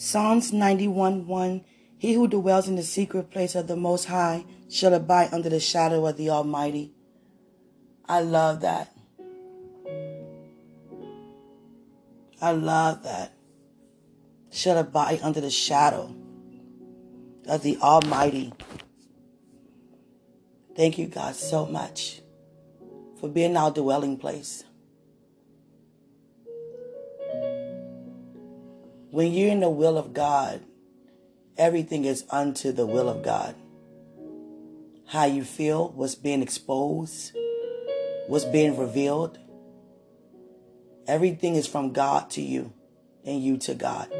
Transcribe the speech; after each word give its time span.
Psalms 0.00 0.52
91 0.52 1.26
1 1.26 1.64
He 1.98 2.12
who 2.12 2.28
dwells 2.28 2.68
in 2.68 2.76
the 2.76 2.84
secret 2.84 3.32
place 3.32 3.56
of 3.56 3.66
the 3.66 3.74
Most 3.74 4.04
High 4.04 4.44
shall 4.70 4.94
abide 4.94 5.34
under 5.34 5.48
the 5.48 5.58
shadow 5.58 6.06
of 6.06 6.16
the 6.16 6.30
Almighty. 6.30 6.92
I 8.08 8.20
love 8.20 8.60
that. 8.60 8.96
I 12.40 12.52
love 12.52 13.02
that. 13.02 13.32
Shall 14.52 14.78
abide 14.78 15.18
under 15.20 15.40
the 15.40 15.50
shadow 15.50 16.14
of 17.48 17.64
the 17.64 17.76
Almighty. 17.78 18.52
Thank 20.76 20.98
you, 20.98 21.08
God, 21.08 21.34
so 21.34 21.66
much 21.66 22.22
for 23.18 23.28
being 23.28 23.56
our 23.56 23.72
dwelling 23.72 24.16
place. 24.16 24.62
When 29.10 29.32
you're 29.32 29.50
in 29.50 29.60
the 29.60 29.70
will 29.70 29.96
of 29.96 30.12
God, 30.12 30.60
everything 31.56 32.04
is 32.04 32.24
unto 32.30 32.72
the 32.72 32.84
will 32.84 33.08
of 33.08 33.22
God. 33.22 33.54
How 35.06 35.24
you 35.24 35.44
feel, 35.44 35.88
what's 35.90 36.14
being 36.14 36.42
exposed, 36.42 37.32
what's 38.26 38.44
being 38.44 38.76
revealed, 38.76 39.38
everything 41.06 41.54
is 41.54 41.66
from 41.66 41.92
God 41.92 42.28
to 42.30 42.42
you 42.42 42.72
and 43.24 43.42
you 43.42 43.56
to 43.58 43.74
God 43.74 44.10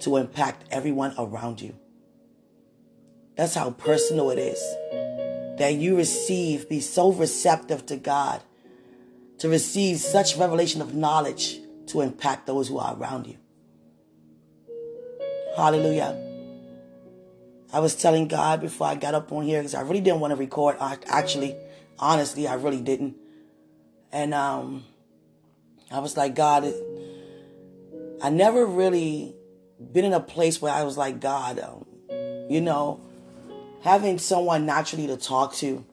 to 0.00 0.16
impact 0.16 0.64
everyone 0.70 1.14
around 1.18 1.60
you. 1.60 1.76
That's 3.34 3.54
how 3.54 3.70
personal 3.70 4.30
it 4.30 4.38
is 4.38 4.60
that 5.58 5.74
you 5.74 5.96
receive, 5.96 6.68
be 6.68 6.78
so 6.80 7.12
receptive 7.12 7.84
to 7.86 7.96
God, 7.96 8.40
to 9.38 9.48
receive 9.48 9.98
such 9.98 10.36
revelation 10.36 10.80
of 10.80 10.94
knowledge 10.94 11.58
to 11.86 12.00
impact 12.00 12.46
those 12.46 12.68
who 12.68 12.78
are 12.78 12.96
around 12.96 13.26
you. 13.26 13.38
Hallelujah. 15.58 16.16
I 17.72 17.80
was 17.80 17.96
telling 17.96 18.28
God 18.28 18.60
before 18.60 18.86
I 18.86 18.94
got 18.94 19.14
up 19.16 19.32
on 19.32 19.42
here 19.42 19.58
because 19.58 19.74
I 19.74 19.80
really 19.80 20.00
didn't 20.00 20.20
want 20.20 20.30
to 20.30 20.36
record. 20.36 20.76
I 20.78 20.98
Actually, 21.08 21.56
honestly, 21.98 22.46
I 22.46 22.54
really 22.54 22.80
didn't. 22.80 23.16
And 24.12 24.34
um, 24.34 24.84
I 25.90 25.98
was 25.98 26.16
like, 26.16 26.36
God, 26.36 26.72
I 28.22 28.30
never 28.30 28.64
really 28.64 29.34
been 29.92 30.04
in 30.04 30.12
a 30.12 30.20
place 30.20 30.62
where 30.62 30.72
I 30.72 30.84
was 30.84 30.96
like, 30.96 31.18
God, 31.18 31.58
um, 31.58 31.84
you 32.48 32.60
know, 32.60 33.00
having 33.82 34.18
someone 34.18 34.64
naturally 34.64 35.08
to 35.08 35.16
talk 35.16 35.54
to. 35.56 35.84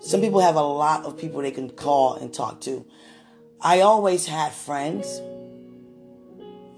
Some 0.00 0.20
people 0.20 0.40
have 0.40 0.56
a 0.56 0.60
lot 0.60 1.04
of 1.04 1.16
people 1.16 1.40
they 1.40 1.52
can 1.52 1.70
call 1.70 2.16
and 2.16 2.34
talk 2.34 2.62
to. 2.62 2.84
I 3.60 3.82
always 3.82 4.26
had 4.26 4.50
friends, 4.50 5.22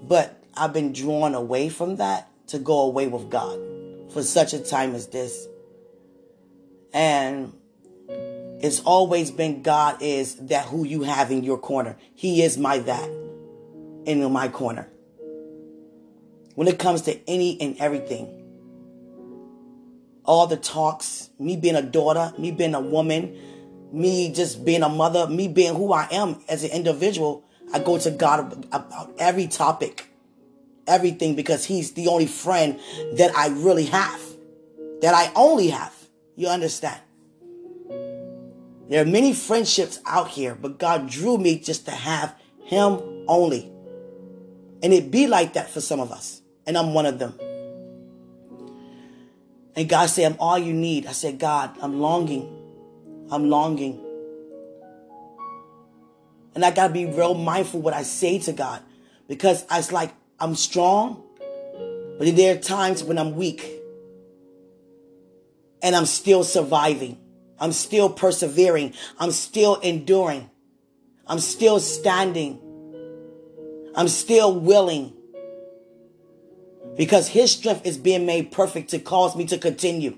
but 0.03 0.36
I've 0.57 0.73
been 0.73 0.93
drawn 0.93 1.35
away 1.35 1.69
from 1.69 1.97
that 1.97 2.29
to 2.47 2.59
go 2.59 2.81
away 2.81 3.07
with 3.07 3.29
God 3.29 3.59
for 4.11 4.23
such 4.23 4.53
a 4.53 4.59
time 4.59 4.95
as 4.95 5.07
this. 5.07 5.47
And 6.93 7.53
it's 8.61 8.79
always 8.81 9.31
been 9.31 9.61
God 9.61 10.01
is 10.01 10.35
that 10.47 10.65
who 10.65 10.83
you 10.83 11.03
have 11.03 11.31
in 11.31 11.43
your 11.43 11.57
corner. 11.57 11.97
He 12.15 12.41
is 12.41 12.57
my 12.57 12.79
that 12.79 13.09
in 14.05 14.31
my 14.31 14.47
corner. 14.47 14.87
When 16.55 16.67
it 16.67 16.79
comes 16.79 17.03
to 17.03 17.29
any 17.29 17.59
and 17.61 17.77
everything, 17.77 18.33
all 20.23 20.47
the 20.47 20.57
talks, 20.57 21.29
me 21.39 21.55
being 21.55 21.75
a 21.75 21.81
daughter, 21.81 22.33
me 22.37 22.51
being 22.51 22.73
a 22.73 22.81
woman, 22.81 23.37
me 23.91 24.31
just 24.31 24.65
being 24.65 24.83
a 24.83 24.89
mother, 24.89 25.27
me 25.27 25.47
being 25.47 25.75
who 25.75 25.93
I 25.93 26.07
am 26.11 26.41
as 26.49 26.63
an 26.63 26.71
individual, 26.71 27.45
I 27.73 27.79
go 27.79 27.97
to 27.97 28.11
God 28.11 28.65
about 28.71 29.13
every 29.19 29.47
topic, 29.47 30.06
everything, 30.87 31.35
because 31.35 31.65
He's 31.65 31.91
the 31.91 32.07
only 32.07 32.27
friend 32.27 32.79
that 33.13 33.35
I 33.35 33.49
really 33.49 33.85
have, 33.85 34.21
that 35.01 35.13
I 35.13 35.31
only 35.35 35.69
have. 35.69 35.93
You 36.35 36.47
understand? 36.47 36.99
There 38.89 39.01
are 39.01 39.05
many 39.05 39.33
friendships 39.33 39.99
out 40.05 40.29
here, 40.29 40.55
but 40.55 40.79
God 40.79 41.09
drew 41.09 41.37
me 41.37 41.59
just 41.59 41.85
to 41.85 41.91
have 41.91 42.35
Him 42.63 43.25
only. 43.27 43.71
And 44.81 44.93
it 44.93 45.11
be 45.11 45.27
like 45.27 45.53
that 45.53 45.69
for 45.69 45.81
some 45.81 45.99
of 45.99 46.11
us. 46.11 46.41
And 46.65 46.77
I'm 46.77 46.93
one 46.93 47.05
of 47.05 47.19
them. 47.19 47.37
And 49.75 49.87
God 49.87 50.07
said, 50.07 50.31
I'm 50.31 50.37
all 50.39 50.57
you 50.57 50.73
need. 50.73 51.05
I 51.05 51.11
said, 51.11 51.37
God, 51.37 51.75
I'm 51.81 51.99
longing. 51.99 52.53
I'm 53.29 53.49
longing. 53.49 54.03
And 56.55 56.65
I 56.65 56.71
got 56.71 56.87
to 56.87 56.93
be 56.93 57.05
real 57.05 57.35
mindful 57.35 57.81
what 57.81 57.93
I 57.93 58.01
say 58.01 58.39
to 58.39 58.53
God 58.53 58.81
because 59.27 59.65
it's 59.71 59.91
like 59.91 60.11
I'm 60.39 60.55
strong, 60.55 61.23
but 62.19 62.35
there 62.35 62.55
are 62.55 62.59
times 62.59 63.03
when 63.03 63.17
I'm 63.17 63.35
weak 63.35 63.81
and 65.81 65.95
I'm 65.95 66.05
still 66.05 66.43
surviving. 66.43 67.19
I'm 67.59 67.71
still 67.71 68.09
persevering. 68.09 68.93
I'm 69.19 69.31
still 69.31 69.75
enduring. 69.75 70.49
I'm 71.25 71.39
still 71.39 71.79
standing. 71.79 72.61
I'm 73.95 74.07
still 74.07 74.59
willing 74.59 75.13
because 76.95 77.27
his 77.29 77.51
strength 77.51 77.85
is 77.85 77.97
being 77.97 78.25
made 78.25 78.51
perfect 78.51 78.91
to 78.91 78.99
cause 78.99 79.35
me 79.35 79.45
to 79.45 79.57
continue. 79.57 80.17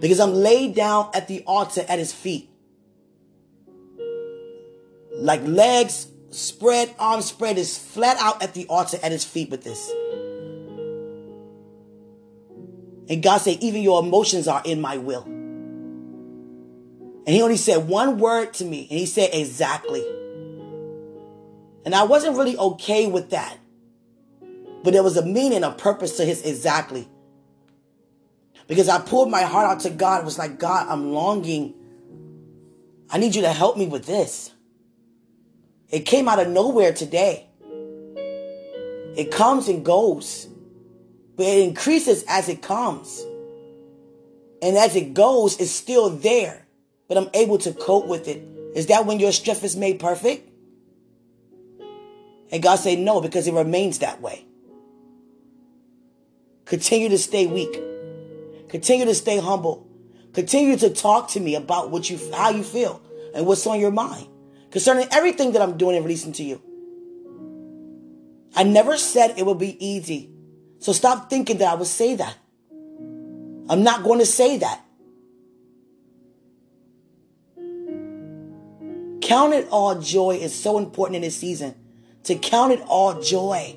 Because 0.00 0.20
I'm 0.20 0.34
laid 0.34 0.74
down 0.74 1.10
at 1.14 1.28
the 1.28 1.42
altar 1.46 1.84
at 1.88 1.98
his 1.98 2.12
feet. 2.12 2.50
Like 5.12 5.42
legs 5.44 6.08
spread, 6.30 6.94
arms 6.98 7.26
spread, 7.26 7.58
is 7.58 7.78
flat 7.78 8.16
out 8.18 8.42
at 8.42 8.54
the 8.54 8.66
altar 8.66 8.98
at 9.02 9.12
his 9.12 9.24
feet 9.24 9.50
with 9.50 9.64
this. 9.64 9.90
And 13.08 13.22
God 13.22 13.38
said, 13.38 13.58
even 13.60 13.82
your 13.82 14.02
emotions 14.02 14.48
are 14.48 14.62
in 14.64 14.80
my 14.80 14.96
will. 14.96 15.22
And 17.26 17.28
he 17.28 17.42
only 17.42 17.56
said 17.56 17.88
one 17.88 18.18
word 18.18 18.54
to 18.54 18.64
me, 18.64 18.86
and 18.90 18.98
he 18.98 19.06
said, 19.06 19.30
exactly. 19.32 20.04
And 21.84 21.94
I 21.94 22.02
wasn't 22.04 22.36
really 22.36 22.56
okay 22.56 23.06
with 23.06 23.30
that. 23.30 23.58
But 24.82 24.92
there 24.92 25.02
was 25.02 25.16
a 25.16 25.24
meaning, 25.24 25.64
a 25.64 25.70
purpose 25.72 26.16
to 26.18 26.24
his 26.24 26.42
exactly. 26.42 27.08
Because 28.68 28.88
I 28.88 29.00
pulled 29.00 29.30
my 29.30 29.42
heart 29.42 29.66
out 29.66 29.80
to 29.80 29.90
God. 29.90 30.22
It 30.22 30.24
was 30.24 30.38
like, 30.38 30.58
God, 30.58 30.88
I'm 30.88 31.12
longing. 31.12 31.74
I 33.10 33.18
need 33.18 33.36
you 33.36 33.42
to 33.42 33.52
help 33.52 33.76
me 33.76 33.86
with 33.86 34.06
this. 34.06 34.50
It 35.90 36.00
came 36.00 36.28
out 36.28 36.38
of 36.38 36.48
nowhere 36.48 36.92
today. 36.92 37.46
It 39.16 39.30
comes 39.30 39.68
and 39.68 39.84
goes, 39.84 40.48
but 41.36 41.46
it 41.46 41.66
increases 41.66 42.24
as 42.28 42.48
it 42.48 42.60
comes. 42.60 43.24
And 44.60 44.76
as 44.76 44.96
it 44.96 45.14
goes, 45.14 45.58
it's 45.60 45.70
still 45.70 46.10
there, 46.10 46.66
but 47.08 47.16
I'm 47.16 47.30
able 47.34 47.58
to 47.58 47.72
cope 47.72 48.06
with 48.06 48.26
it. 48.28 48.42
Is 48.74 48.86
that 48.86 49.06
when 49.06 49.20
your 49.20 49.32
strength 49.32 49.64
is 49.64 49.76
made 49.76 50.00
perfect? 50.00 50.50
And 52.50 52.62
God 52.62 52.76
said, 52.76 52.98
no, 52.98 53.20
because 53.20 53.46
it 53.46 53.54
remains 53.54 54.00
that 54.00 54.20
way. 54.20 54.44
Continue 56.64 57.08
to 57.10 57.18
stay 57.18 57.46
weak. 57.46 57.80
Continue 58.68 59.06
to 59.06 59.14
stay 59.14 59.38
humble. 59.38 59.86
Continue 60.32 60.76
to 60.78 60.90
talk 60.90 61.28
to 61.28 61.40
me 61.40 61.54
about 61.54 61.90
what 61.90 62.10
you, 62.10 62.18
how 62.34 62.50
you 62.50 62.62
feel 62.62 63.00
and 63.34 63.46
what's 63.46 63.66
on 63.66 63.80
your 63.80 63.92
mind 63.92 64.28
concerning 64.70 65.08
everything 65.10 65.52
that 65.52 65.62
I'm 65.62 65.76
doing 65.76 65.96
and 65.96 66.04
releasing 66.04 66.32
to 66.34 66.42
you. 66.42 66.62
I 68.54 68.62
never 68.62 68.96
said 68.96 69.34
it 69.36 69.44
would 69.44 69.58
be 69.58 69.76
easy. 69.84 70.30
So 70.78 70.92
stop 70.92 71.28
thinking 71.28 71.58
that 71.58 71.68
I 71.68 71.74
would 71.74 71.86
say 71.86 72.16
that. 72.16 72.36
I'm 73.68 73.82
not 73.82 74.02
going 74.02 74.20
to 74.20 74.26
say 74.26 74.58
that. 74.58 74.82
Count 79.20 79.54
it 79.54 79.66
all 79.70 80.00
joy 80.00 80.36
is 80.36 80.54
so 80.54 80.78
important 80.78 81.16
in 81.16 81.22
this 81.22 81.36
season. 81.36 81.74
To 82.24 82.36
count 82.36 82.72
it 82.72 82.80
all 82.86 83.20
joy. 83.20 83.76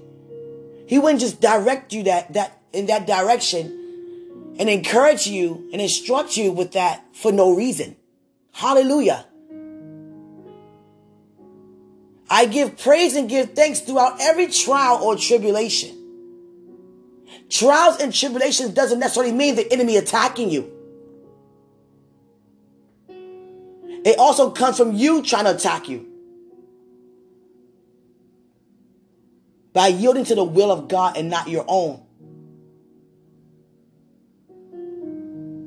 He 0.87 0.99
wouldn't 0.99 1.21
just 1.21 1.41
direct 1.41 1.91
you 1.91 2.03
that 2.03 2.33
that 2.33 2.61
in 2.71 2.85
that 2.85 3.07
direction 3.07 4.55
and 4.59 4.69
encourage 4.69 5.25
you 5.27 5.69
and 5.71 5.81
instruct 5.81 6.37
you 6.37 6.51
with 6.51 6.73
that 6.73 7.03
for 7.15 7.31
no 7.31 7.55
reason. 7.55 7.95
Hallelujah. 8.51 9.25
I 12.29 12.45
give 12.45 12.77
praise 12.77 13.15
and 13.15 13.27
give 13.27 13.53
thanks 13.53 13.79
throughout 13.79 14.21
every 14.21 14.47
trial 14.47 14.99
or 15.03 15.15
tribulation. 15.15 15.95
Trials 17.49 17.99
and 17.99 18.13
tribulations 18.13 18.71
doesn't 18.71 18.99
necessarily 18.99 19.31
mean 19.31 19.55
the 19.55 19.71
enemy 19.73 19.97
attacking 19.97 20.49
you. 20.51 20.71
It 24.05 24.17
also 24.19 24.51
comes 24.51 24.77
from 24.77 24.95
you 24.95 25.23
trying 25.23 25.45
to 25.45 25.55
attack 25.55 25.89
you. 25.89 26.05
By 29.73 29.87
yielding 29.87 30.25
to 30.25 30.35
the 30.35 30.43
will 30.43 30.71
of 30.71 30.87
God 30.87 31.17
and 31.17 31.29
not 31.29 31.47
your 31.47 31.65
own. 31.67 32.03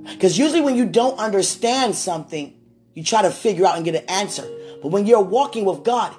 Because 0.05 0.39
usually 0.39 0.61
when 0.61 0.77
you 0.77 0.87
don't 0.87 1.19
understand 1.19 1.95
something, 1.95 2.55
you 2.95 3.03
try 3.03 3.23
to 3.23 3.31
figure 3.31 3.67
out 3.67 3.77
and 3.77 3.85
get 3.85 3.95
an 3.95 4.05
answer. 4.09 4.49
But 4.83 4.89
when 4.89 5.07
you're 5.07 5.23
walking 5.23 5.65
with 5.65 5.83
God, 5.85 6.15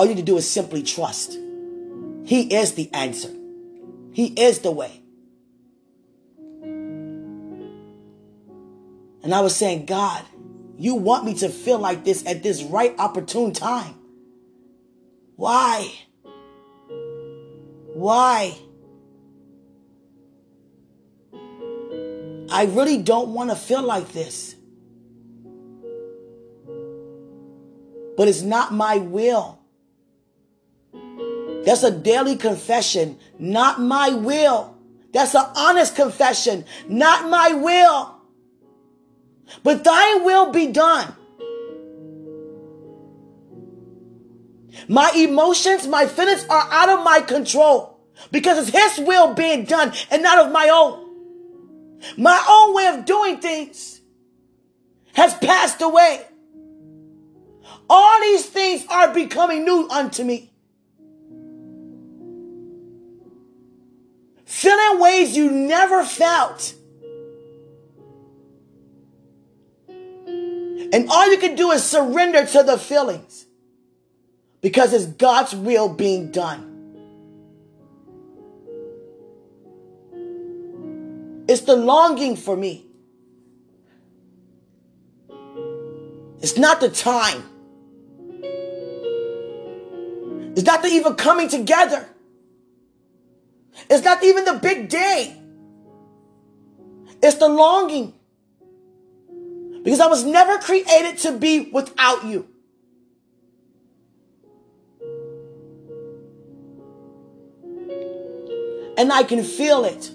all 0.00 0.06
you 0.06 0.14
need 0.14 0.22
to 0.22 0.32
do 0.32 0.38
is 0.38 0.48
simply 0.48 0.82
trust. 0.82 1.32
He 2.24 2.54
is 2.54 2.72
the 2.72 2.88
answer. 2.94 3.28
He 4.12 4.28
is 4.28 4.60
the 4.60 4.70
way. 4.70 5.02
And 9.22 9.34
I 9.34 9.42
was 9.42 9.54
saying, 9.54 9.84
God, 9.84 10.24
you 10.78 10.94
want 10.94 11.26
me 11.26 11.34
to 11.34 11.50
feel 11.50 11.78
like 11.78 12.02
this 12.02 12.24
at 12.24 12.42
this 12.42 12.62
right 12.62 12.94
opportune 12.98 13.52
time. 13.52 13.94
Why? 15.36 15.92
Why? 17.92 18.56
I 22.50 22.64
really 22.70 23.02
don't 23.02 23.34
want 23.34 23.50
to 23.50 23.56
feel 23.56 23.82
like 23.82 24.12
this. 24.12 24.54
But 28.16 28.28
it's 28.28 28.40
not 28.40 28.72
my 28.72 28.96
will. 28.96 29.59
That's 31.64 31.82
a 31.82 31.90
daily 31.90 32.36
confession, 32.36 33.18
not 33.38 33.80
my 33.80 34.10
will. 34.10 34.76
That's 35.12 35.34
an 35.34 35.46
honest 35.56 35.96
confession, 35.96 36.64
not 36.88 37.28
my 37.28 37.52
will. 37.52 38.16
But 39.62 39.84
thy 39.84 40.14
will 40.16 40.52
be 40.52 40.68
done. 40.68 41.14
My 44.88 45.10
emotions, 45.14 45.86
my 45.86 46.06
feelings 46.06 46.46
are 46.48 46.68
out 46.70 46.88
of 46.88 47.04
my 47.04 47.20
control 47.20 48.00
because 48.30 48.58
it's 48.68 48.96
his 48.96 49.06
will 49.06 49.34
being 49.34 49.64
done 49.64 49.92
and 50.10 50.22
not 50.22 50.46
of 50.46 50.52
my 50.52 50.68
own. 50.68 51.06
My 52.16 52.42
own 52.48 52.74
way 52.74 52.86
of 52.86 53.04
doing 53.04 53.38
things 53.38 54.00
has 55.14 55.34
passed 55.34 55.82
away. 55.82 56.22
All 57.88 58.20
these 58.20 58.46
things 58.46 58.86
are 58.88 59.12
becoming 59.12 59.64
new 59.64 59.88
unto 59.90 60.22
me. 60.22 60.49
Feeling 64.60 65.00
ways 65.00 65.34
you 65.34 65.50
never 65.50 66.04
felt. 66.04 66.74
And 69.88 71.08
all 71.08 71.30
you 71.30 71.38
can 71.38 71.54
do 71.54 71.70
is 71.70 71.82
surrender 71.82 72.44
to 72.44 72.62
the 72.62 72.76
feelings 72.76 73.46
because 74.60 74.92
it's 74.92 75.06
God's 75.06 75.54
will 75.54 75.88
being 75.88 76.30
done. 76.30 76.66
It's 81.48 81.62
the 81.62 81.76
longing 81.76 82.36
for 82.36 82.54
me. 82.54 82.84
It's 86.42 86.58
not 86.58 86.82
the 86.82 86.90
time. 86.90 87.44
It's 90.54 90.64
not 90.64 90.82
the 90.82 90.88
even 90.88 91.14
coming 91.14 91.48
together. 91.48 92.09
It's 93.88 94.04
not 94.04 94.22
even 94.22 94.44
the 94.44 94.54
big 94.54 94.88
day. 94.88 95.36
It's 97.22 97.36
the 97.36 97.48
longing. 97.48 98.14
Because 99.82 100.00
I 100.00 100.06
was 100.06 100.24
never 100.24 100.58
created 100.58 101.18
to 101.18 101.32
be 101.32 101.70
without 101.70 102.24
you. 102.24 102.46
And 108.96 109.10
I 109.12 109.22
can 109.22 109.42
feel 109.42 109.84
it 109.84 110.10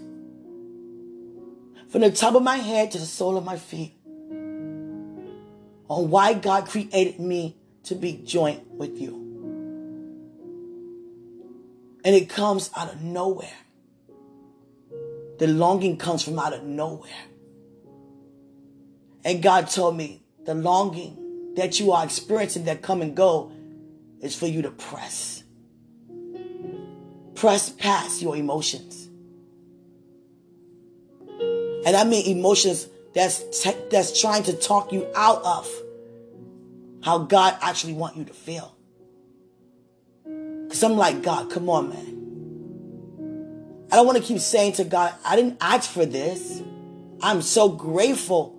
from 1.89 2.01
the 2.01 2.11
top 2.11 2.35
of 2.35 2.43
my 2.43 2.57
head 2.57 2.91
to 2.91 2.99
the 2.99 3.05
sole 3.05 3.37
of 3.37 3.43
my 3.43 3.57
feet 3.57 3.93
on 5.89 6.09
why 6.09 6.33
God 6.33 6.67
created 6.67 7.19
me 7.19 7.57
to 7.83 7.95
be 7.95 8.21
joint 8.23 8.67
with 8.71 8.99
you. 8.99 9.24
And 12.05 12.15
it 12.15 12.29
comes 12.29 12.69
out 12.77 12.93
of 12.93 13.01
nowhere. 13.01 13.49
The 15.39 15.47
longing 15.47 15.97
comes 15.97 16.23
from 16.23 16.39
out 16.39 16.53
of 16.53 16.63
nowhere. 16.63 17.09
And 19.25 19.41
God 19.41 19.69
told 19.69 19.97
me 19.97 20.23
the 20.45 20.53
longing 20.53 21.53
that 21.55 21.79
you 21.79 21.91
are 21.91 22.05
experiencing 22.05 22.65
that 22.65 22.83
come 22.83 23.01
and 23.01 23.15
go 23.15 23.51
is 24.21 24.35
for 24.35 24.45
you 24.45 24.61
to 24.61 24.69
press. 24.69 25.43
Press 27.33 27.71
past 27.71 28.21
your 28.21 28.37
emotions. 28.37 29.09
And 31.85 31.95
I 31.95 32.03
mean 32.03 32.37
emotions 32.37 32.87
that's 33.13 33.63
te- 33.63 33.75
that's 33.89 34.19
trying 34.19 34.43
to 34.43 34.53
talk 34.53 34.91
you 34.91 35.07
out 35.15 35.43
of 35.43 35.67
how 37.03 37.19
God 37.19 37.57
actually 37.61 37.93
want 37.93 38.15
you 38.15 38.25
to 38.25 38.33
feel. 38.33 38.74
Cause 40.75 40.83
I'm 40.83 40.97
like, 40.97 41.23
God, 41.23 41.49
come 41.49 41.69
on, 41.69 41.89
man. 41.89 43.87
I 43.91 43.95
don't 43.95 44.05
want 44.05 44.17
to 44.17 44.23
keep 44.23 44.39
saying 44.39 44.73
to 44.73 44.83
God, 44.83 45.13
I 45.25 45.35
didn't 45.35 45.57
ask 45.61 45.89
for 45.89 46.05
this. 46.05 46.61
I'm 47.21 47.41
so 47.41 47.69
grateful 47.69 48.55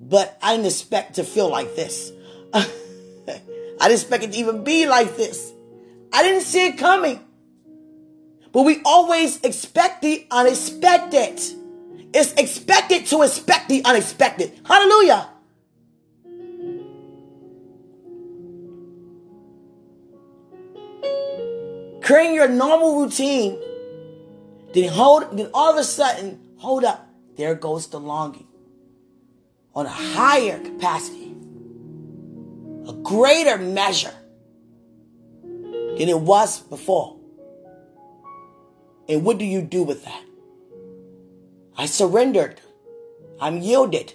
but 0.00 0.38
I 0.42 0.54
didn't 0.54 0.66
expect 0.66 1.16
to 1.16 1.24
feel 1.24 1.48
like 1.48 1.74
this. 1.74 2.12
I 2.54 2.66
didn't 3.80 3.92
expect 3.92 4.24
it 4.24 4.32
to 4.32 4.38
even 4.38 4.64
be 4.64 4.86
like 4.86 5.16
this. 5.16 5.52
I 6.12 6.22
didn't 6.22 6.42
see 6.42 6.66
it 6.66 6.78
coming. 6.78 7.24
But 8.52 8.62
we 8.62 8.80
always 8.84 9.40
expect 9.42 10.02
the 10.02 10.26
unexpected. 10.30 11.40
It's 12.14 12.32
expected 12.34 13.06
to 13.06 13.22
expect 13.22 13.68
the 13.68 13.84
unexpected. 13.84 14.52
Hallelujah. 14.64 15.28
Creating 22.08 22.36
your 22.36 22.48
normal 22.48 23.02
routine, 23.02 23.60
then 24.72 24.88
hold, 24.88 25.36
then 25.36 25.50
all 25.52 25.70
of 25.70 25.76
a 25.76 25.84
sudden, 25.84 26.40
hold 26.56 26.82
up. 26.82 27.06
There 27.36 27.54
goes 27.54 27.86
the 27.88 28.00
longing 28.00 28.46
on 29.74 29.84
a 29.84 29.90
higher 29.90 30.58
capacity, 30.58 31.36
a 32.88 32.94
greater 32.94 33.58
measure 33.58 34.14
than 35.42 36.08
it 36.08 36.18
was 36.18 36.60
before. 36.60 37.18
And 39.06 39.22
what 39.22 39.36
do 39.36 39.44
you 39.44 39.60
do 39.60 39.82
with 39.82 40.06
that? 40.06 40.24
I 41.76 41.84
surrendered. 41.84 42.58
I'm 43.38 43.58
yielded. 43.58 44.14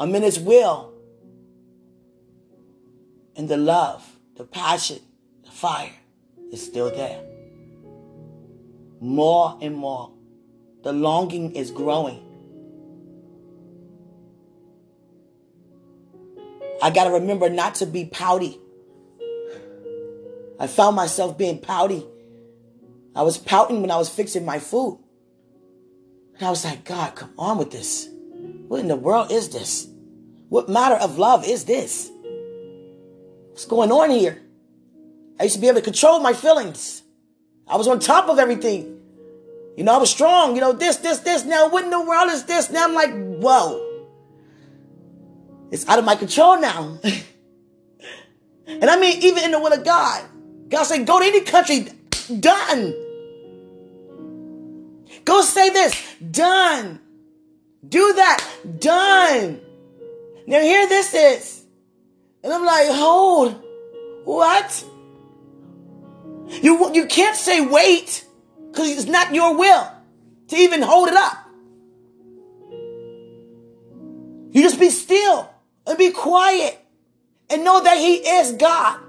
I'm 0.00 0.16
in 0.16 0.24
His 0.24 0.40
will. 0.40 0.94
And 3.36 3.48
the 3.48 3.56
love, 3.56 4.16
the 4.34 4.42
passion, 4.42 4.98
the 5.44 5.52
fire 5.52 5.99
is 6.52 6.64
still 6.64 6.90
there. 6.90 7.22
More 9.00 9.58
and 9.60 9.74
more. 9.74 10.12
The 10.82 10.92
longing 10.92 11.54
is 11.54 11.70
growing. 11.70 12.26
I 16.82 16.90
got 16.90 17.04
to 17.04 17.10
remember 17.10 17.50
not 17.50 17.76
to 17.76 17.86
be 17.86 18.06
pouty. 18.06 18.58
I 20.58 20.66
found 20.66 20.96
myself 20.96 21.36
being 21.36 21.58
pouty. 21.58 22.06
I 23.14 23.22
was 23.22 23.36
pouting 23.38 23.80
when 23.80 23.90
I 23.90 23.96
was 23.96 24.08
fixing 24.08 24.44
my 24.44 24.58
food. 24.58 25.02
And 26.36 26.46
I 26.46 26.50
was 26.50 26.64
like, 26.64 26.84
God, 26.84 27.14
come 27.14 27.32
on 27.38 27.58
with 27.58 27.70
this. 27.70 28.08
What 28.68 28.80
in 28.80 28.88
the 28.88 28.96
world 28.96 29.30
is 29.30 29.50
this? 29.50 29.88
What 30.48 30.68
matter 30.68 30.94
of 30.94 31.18
love 31.18 31.46
is 31.46 31.64
this? 31.64 32.10
What's 33.50 33.66
going 33.66 33.92
on 33.92 34.10
here? 34.10 34.40
I 35.40 35.44
used 35.44 35.54
to 35.54 35.60
be 35.60 35.68
able 35.68 35.78
to 35.78 35.84
control 35.84 36.20
my 36.20 36.34
feelings. 36.34 37.02
I 37.66 37.78
was 37.78 37.88
on 37.88 37.98
top 37.98 38.28
of 38.28 38.38
everything. 38.38 39.00
You 39.74 39.84
know, 39.84 39.94
I 39.94 39.96
was 39.96 40.10
strong. 40.10 40.54
You 40.54 40.60
know, 40.60 40.72
this, 40.72 40.96
this, 40.96 41.20
this. 41.20 41.46
Now, 41.46 41.70
what 41.70 41.82
in 41.82 41.88
the 41.88 42.00
world 42.00 42.30
is 42.30 42.44
this? 42.44 42.70
Now 42.70 42.84
I'm 42.84 42.92
like, 42.92 43.10
whoa. 43.40 43.86
It's 45.70 45.88
out 45.88 45.98
of 45.98 46.04
my 46.04 46.14
control 46.14 46.60
now. 46.60 46.98
and 48.66 48.84
I 48.84 49.00
mean, 49.00 49.22
even 49.22 49.44
in 49.44 49.52
the 49.52 49.58
will 49.58 49.72
of 49.72 49.82
God, 49.82 50.24
God 50.68 50.82
said, 50.84 51.06
go 51.06 51.18
to 51.18 51.24
any 51.24 51.40
country, 51.40 51.88
done. 52.38 52.94
Go 55.24 55.40
say 55.40 55.70
this, 55.70 56.16
done. 56.30 57.00
Do 57.88 58.12
that, 58.12 58.46
done. 58.78 59.58
Now 60.46 60.60
here 60.60 60.86
this 60.86 61.14
is. 61.14 61.64
And 62.44 62.52
I'm 62.52 62.64
like, 62.66 62.88
hold, 62.88 63.62
what? 64.24 64.84
You, 66.62 66.92
you 66.92 67.06
can't 67.06 67.36
say 67.36 67.60
wait 67.60 68.24
because 68.70 68.90
it's 68.90 69.06
not 69.06 69.34
your 69.34 69.56
will 69.56 69.90
to 70.48 70.56
even 70.56 70.82
hold 70.82 71.08
it 71.08 71.14
up. 71.14 71.46
You 74.52 74.62
just 74.62 74.80
be 74.80 74.90
still 74.90 75.48
and 75.86 75.96
be 75.96 76.10
quiet 76.10 76.78
and 77.48 77.64
know 77.64 77.82
that 77.82 77.98
He 77.98 78.16
is 78.16 78.52
God. 78.52 79.00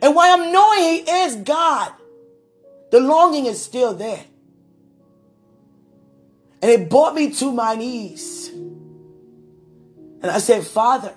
And 0.00 0.14
while 0.14 0.40
I'm 0.40 0.52
knowing 0.52 0.80
He 0.80 1.10
is 1.10 1.36
God, 1.36 1.92
the 2.90 3.00
longing 3.00 3.46
is 3.46 3.62
still 3.62 3.94
there. 3.94 4.24
And 6.60 6.70
it 6.70 6.88
brought 6.88 7.14
me 7.14 7.30
to 7.34 7.52
my 7.52 7.74
knees. 7.74 8.48
And 8.48 10.26
I 10.26 10.38
said, 10.38 10.66
Father, 10.66 11.14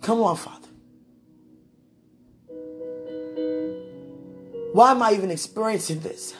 Come 0.00 0.22
on, 0.22 0.36
Father. 0.36 0.68
Why 4.72 4.92
am 4.92 5.02
I 5.02 5.12
even 5.12 5.30
experiencing 5.30 6.00
this? 6.00 6.34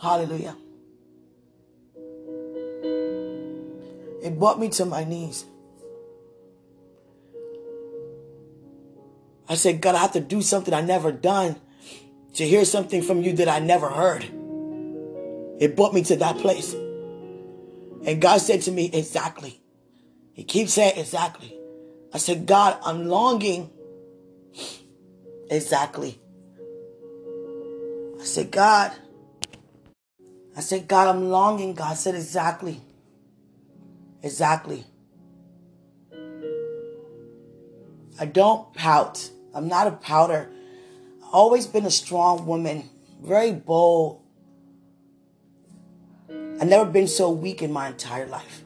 Hallelujah. 0.00 0.56
It 4.22 4.38
brought 4.38 4.58
me 4.58 4.70
to 4.70 4.84
my 4.86 5.04
knees. 5.04 5.44
I 9.48 9.54
said, 9.54 9.80
God, 9.80 9.94
I 9.94 9.98
have 9.98 10.12
to 10.12 10.20
do 10.20 10.42
something 10.42 10.74
I 10.74 10.82
never 10.82 11.10
done 11.10 11.56
to 12.34 12.46
hear 12.46 12.64
something 12.64 13.02
from 13.02 13.22
you 13.22 13.32
that 13.34 13.48
I 13.48 13.58
never 13.58 13.88
heard. 13.88 14.24
It 15.58 15.74
brought 15.74 15.94
me 15.94 16.02
to 16.04 16.16
that 16.16 16.38
place. 16.38 16.74
And 16.74 18.20
God 18.20 18.38
said 18.38 18.62
to 18.62 18.70
me, 18.70 18.90
exactly. 18.92 19.60
He 20.34 20.44
keeps 20.44 20.74
saying, 20.74 20.98
exactly. 20.98 21.58
I 22.12 22.18
said, 22.18 22.46
God, 22.46 22.78
I'm 22.84 23.06
longing. 23.06 23.70
Exactly. 25.50 26.20
I 28.20 28.24
said, 28.24 28.50
God, 28.50 28.92
I 30.56 30.60
said, 30.60 30.88
God, 30.88 31.08
I'm 31.08 31.28
longing. 31.30 31.74
God 31.74 31.96
said, 31.96 32.14
exactly. 32.14 32.80
Exactly. 34.22 34.84
I 38.20 38.26
don't 38.26 38.72
pout. 38.74 39.30
I'm 39.54 39.68
not 39.68 39.86
a. 39.86 40.48
I've 41.22 41.34
always 41.34 41.66
been 41.66 41.86
a 41.86 41.90
strong 41.90 42.46
woman, 42.46 42.88
very 43.22 43.52
bold. 43.52 44.22
I've 46.30 46.68
never 46.68 46.84
been 46.90 47.08
so 47.08 47.30
weak 47.30 47.62
in 47.62 47.72
my 47.72 47.88
entire 47.88 48.26
life. 48.26 48.62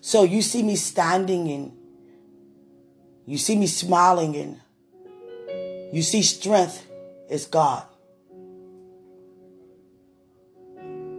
So 0.00 0.22
you 0.22 0.42
see 0.42 0.62
me 0.62 0.76
standing 0.76 1.50
and 1.50 1.72
you 3.26 3.36
see 3.36 3.56
me 3.56 3.66
smiling 3.66 4.36
and 4.36 4.60
you 5.92 6.02
see 6.02 6.22
strength 6.22 6.86
is 7.28 7.46
God. 7.46 7.84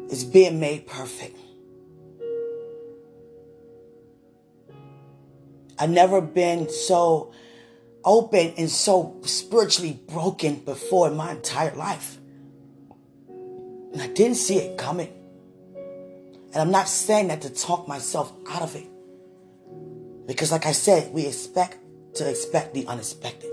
It's 0.09 0.23
being 0.23 0.59
made 0.59 0.87
perfect. 0.87 1.37
I've 5.79 5.89
never 5.89 6.19
been 6.19 6.69
so 6.69 7.31
open 8.03 8.53
and 8.57 8.69
so 8.69 9.17
spiritually 9.23 9.99
broken 10.07 10.55
before 10.55 11.07
in 11.07 11.15
my 11.15 11.31
entire 11.31 11.73
life. 11.75 12.17
And 13.93 14.01
I 14.01 14.07
didn't 14.07 14.35
see 14.35 14.57
it 14.57 14.77
coming. 14.77 15.13
And 16.53 16.55
I'm 16.55 16.71
not 16.71 16.87
saying 16.87 17.29
that 17.29 17.41
to 17.41 17.49
talk 17.49 17.87
myself 17.87 18.31
out 18.49 18.61
of 18.61 18.75
it. 18.75 18.87
Because 20.27 20.51
like 20.51 20.65
I 20.65 20.73
said, 20.73 21.13
we 21.13 21.25
expect 21.25 21.77
to 22.15 22.29
expect 22.29 22.73
the 22.73 22.85
unexpected. 22.87 23.49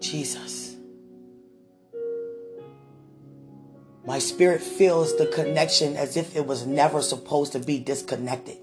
Jesus. 0.00 0.63
My 4.06 4.18
spirit 4.18 4.60
feels 4.60 5.16
the 5.16 5.26
connection 5.26 5.96
as 5.96 6.16
if 6.16 6.36
it 6.36 6.46
was 6.46 6.66
never 6.66 7.00
supposed 7.00 7.52
to 7.52 7.58
be 7.58 7.78
disconnected. 7.78 8.58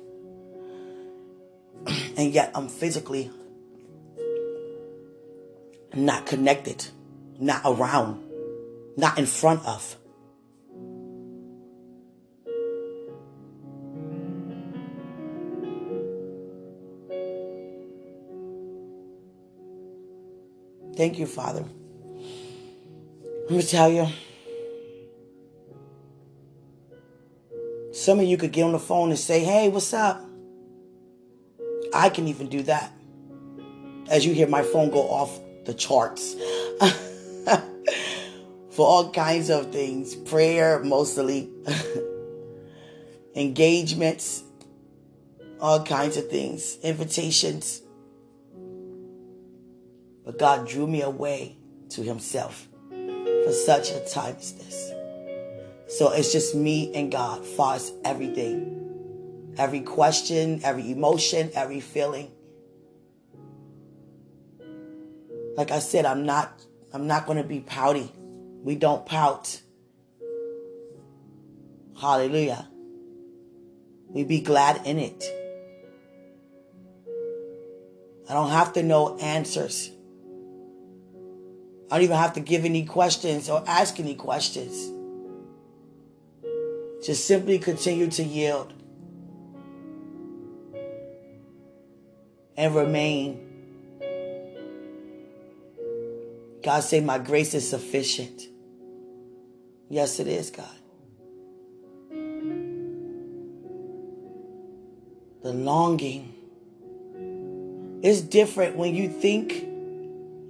and 2.17 2.31
yet 2.31 2.51
I'm 2.53 2.69
physically 2.69 3.31
not 5.95 6.27
connected, 6.27 6.85
not 7.39 7.61
around, 7.65 8.23
not 8.97 9.17
in 9.17 9.25
front 9.25 9.65
of. 9.65 9.97
Thank 20.95 21.17
you, 21.17 21.25
Father. 21.25 21.65
Let 23.49 23.51
me 23.51 23.63
tell 23.63 23.89
you. 23.89 24.07
Some 28.01 28.19
of 28.19 28.25
you 28.25 28.35
could 28.35 28.51
get 28.51 28.63
on 28.63 28.71
the 28.71 28.79
phone 28.79 29.11
and 29.11 29.19
say, 29.19 29.41
hey, 29.41 29.69
what's 29.69 29.93
up? 29.93 30.25
I 31.93 32.09
can 32.09 32.27
even 32.27 32.49
do 32.49 32.63
that. 32.63 32.91
As 34.09 34.25
you 34.25 34.33
hear 34.33 34.47
my 34.47 34.63
phone 34.63 34.89
go 34.89 35.07
off 35.07 35.39
the 35.65 35.75
charts. 35.75 36.33
For 38.71 38.87
all 38.87 39.11
kinds 39.11 39.51
of 39.51 39.71
things. 39.71 40.15
Prayer, 40.15 40.79
mostly. 40.83 41.51
Engagements. 43.35 44.45
All 45.59 45.83
kinds 45.83 46.17
of 46.17 46.27
things. 46.27 46.79
Invitations. 46.81 47.83
But 50.25 50.39
God 50.39 50.67
drew 50.67 50.87
me 50.87 51.03
away 51.03 51.55
to 51.89 52.01
Himself 52.01 52.67
for 52.89 53.51
such 53.51 53.91
a 53.91 53.99
time 54.09 54.37
as 54.39 54.53
this. 54.53 54.90
So 55.91 56.13
it's 56.13 56.31
just 56.31 56.55
me 56.55 56.89
and 56.95 57.11
God, 57.11 57.45
far 57.45 57.75
as 57.75 57.91
everything. 58.05 59.53
Every 59.57 59.81
question, 59.81 60.61
every 60.63 60.89
emotion, 60.89 61.51
every 61.53 61.81
feeling. 61.81 62.31
Like 65.57 65.71
I 65.71 65.79
said, 65.79 66.05
I'm 66.05 66.25
not 66.25 66.63
I'm 66.93 67.07
not 67.07 67.25
going 67.25 67.39
to 67.39 67.43
be 67.43 67.59
pouty. 67.59 68.09
We 68.63 68.75
don't 68.75 69.05
pout. 69.05 69.59
Hallelujah. 71.99 72.69
We 74.07 74.23
be 74.23 74.39
glad 74.39 74.87
in 74.87 74.97
it. 74.97 75.25
I 78.29 78.33
don't 78.33 78.51
have 78.51 78.71
to 78.73 78.83
know 78.83 79.17
answers. 79.17 79.91
I 81.91 81.95
don't 81.95 82.03
even 82.03 82.15
have 82.15 82.33
to 82.35 82.39
give 82.39 82.63
any 82.63 82.85
questions 82.85 83.49
or 83.49 83.61
ask 83.67 83.99
any 83.99 84.15
questions. 84.15 85.00
Just 87.03 87.25
simply 87.25 87.57
continue 87.57 88.09
to 88.11 88.23
yield 88.23 88.73
and 92.55 92.75
remain. 92.75 93.47
God 96.63 96.81
say, 96.81 96.99
My 96.99 97.17
grace 97.17 97.55
is 97.55 97.67
sufficient. 97.67 98.43
Yes, 99.89 100.19
it 100.19 100.27
is, 100.27 100.51
God. 100.51 100.67
The 105.41 105.53
longing 105.53 106.35
is 108.03 108.21
different 108.21 108.77
when 108.77 108.93
you 108.93 109.09
think 109.09 109.53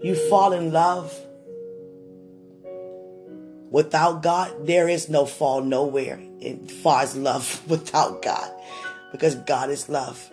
you 0.04 0.16
fall 0.30 0.52
in 0.52 0.74
love 0.74 1.18
Without 3.72 4.22
God, 4.22 4.68
there 4.68 4.90
is 4.90 5.08
no 5.08 5.26
fall 5.26 5.62
nowhere 5.62 6.22
as 6.44 6.72
far 6.84 7.04
as 7.04 7.16
love 7.16 7.64
without 7.70 8.22
God. 8.22 8.52
Because 9.14 9.36
God 9.36 9.70
is 9.70 9.88
love. 9.88 10.30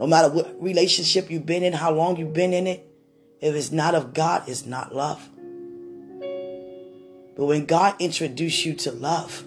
No 0.00 0.06
matter 0.06 0.30
what 0.30 0.60
relationship 0.60 1.30
you've 1.30 1.46
been 1.46 1.62
in, 1.62 1.74
how 1.74 1.92
long 1.92 2.16
you've 2.16 2.32
been 2.32 2.54
in 2.54 2.66
it, 2.66 2.90
if 3.40 3.54
it's 3.54 3.70
not 3.70 3.94
of 3.94 4.14
God, 4.14 4.48
it's 4.48 4.64
not 4.64 4.94
love. 4.94 5.28
But 7.36 7.44
when 7.44 7.66
God 7.66 7.96
introduced 7.98 8.64
you 8.64 8.74
to 8.74 8.92
love, 8.92 9.44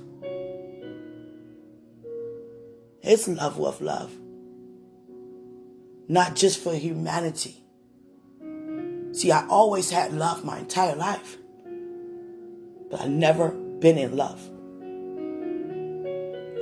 it's 3.02 3.28
love 3.28 3.58
with 3.58 3.82
love. 3.82 4.14
Not 6.08 6.36
just 6.36 6.60
for 6.60 6.76
humanity. 6.76 7.64
See, 9.14 9.32
I 9.32 9.48
always 9.48 9.90
had 9.90 10.14
love 10.14 10.46
my 10.46 10.60
entire 10.60 10.96
life 10.96 11.38
but 12.90 13.02
I've 13.02 13.10
never 13.10 13.52
been 13.52 13.98
in 13.98 14.16
love. 14.16 14.42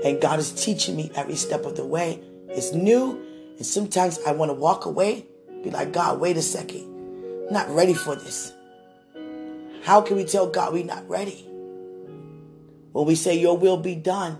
And 0.03 0.21
God 0.21 0.39
is 0.39 0.51
teaching 0.51 0.95
me 0.95 1.11
every 1.15 1.35
step 1.35 1.65
of 1.65 1.75
the 1.75 1.85
way. 1.85 2.21
It's 2.49 2.73
new, 2.73 3.21
and 3.57 3.65
sometimes 3.65 4.19
I 4.25 4.31
want 4.33 4.49
to 4.49 4.53
walk 4.53 4.85
away, 4.85 5.25
be 5.63 5.71
like, 5.71 5.91
God, 5.91 6.19
wait 6.19 6.37
a 6.37 6.41
second. 6.41 7.45
I'm 7.47 7.53
not 7.53 7.69
ready 7.69 7.93
for 7.93 8.15
this. 8.15 8.53
How 9.83 10.01
can 10.01 10.17
we 10.17 10.25
tell 10.25 10.47
God 10.47 10.73
we're 10.73 10.83
not 10.83 11.07
ready? 11.07 11.45
When 12.91 13.05
we 13.05 13.15
say, 13.15 13.37
Your 13.37 13.57
will 13.57 13.77
be 13.77 13.95
done, 13.95 14.39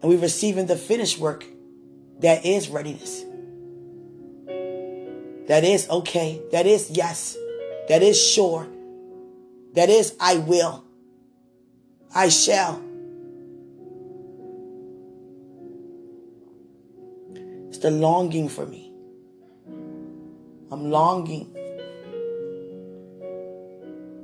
and 0.00 0.10
we're 0.10 0.18
receiving 0.18 0.66
the 0.66 0.76
finished 0.76 1.18
work, 1.18 1.44
that 2.20 2.44
is 2.44 2.68
readiness. 2.68 3.24
That 5.48 5.62
is 5.64 5.88
okay. 5.88 6.42
That 6.50 6.66
is 6.66 6.90
yes. 6.90 7.36
That 7.88 8.02
is 8.02 8.20
sure. 8.20 8.66
That 9.76 9.90
is, 9.90 10.16
I 10.18 10.38
will. 10.38 10.84
I 12.14 12.30
shall. 12.30 12.82
It's 17.68 17.78
the 17.78 17.90
longing 17.90 18.48
for 18.48 18.64
me. 18.64 18.90
I'm 20.70 20.90
longing. 20.90 21.54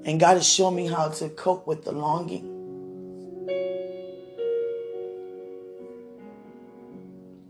And 0.06 0.18
God 0.18 0.38
has 0.38 0.48
shown 0.48 0.74
me 0.74 0.86
how 0.86 1.10
to 1.10 1.28
cope 1.28 1.66
with 1.66 1.84
the 1.84 1.92
longing. 1.92 2.48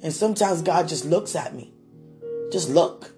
And 0.02 0.12
sometimes 0.12 0.62
God 0.62 0.88
just 0.88 1.04
looks 1.04 1.36
at 1.36 1.54
me. 1.54 1.72
Just 2.50 2.68
look. 2.68 3.12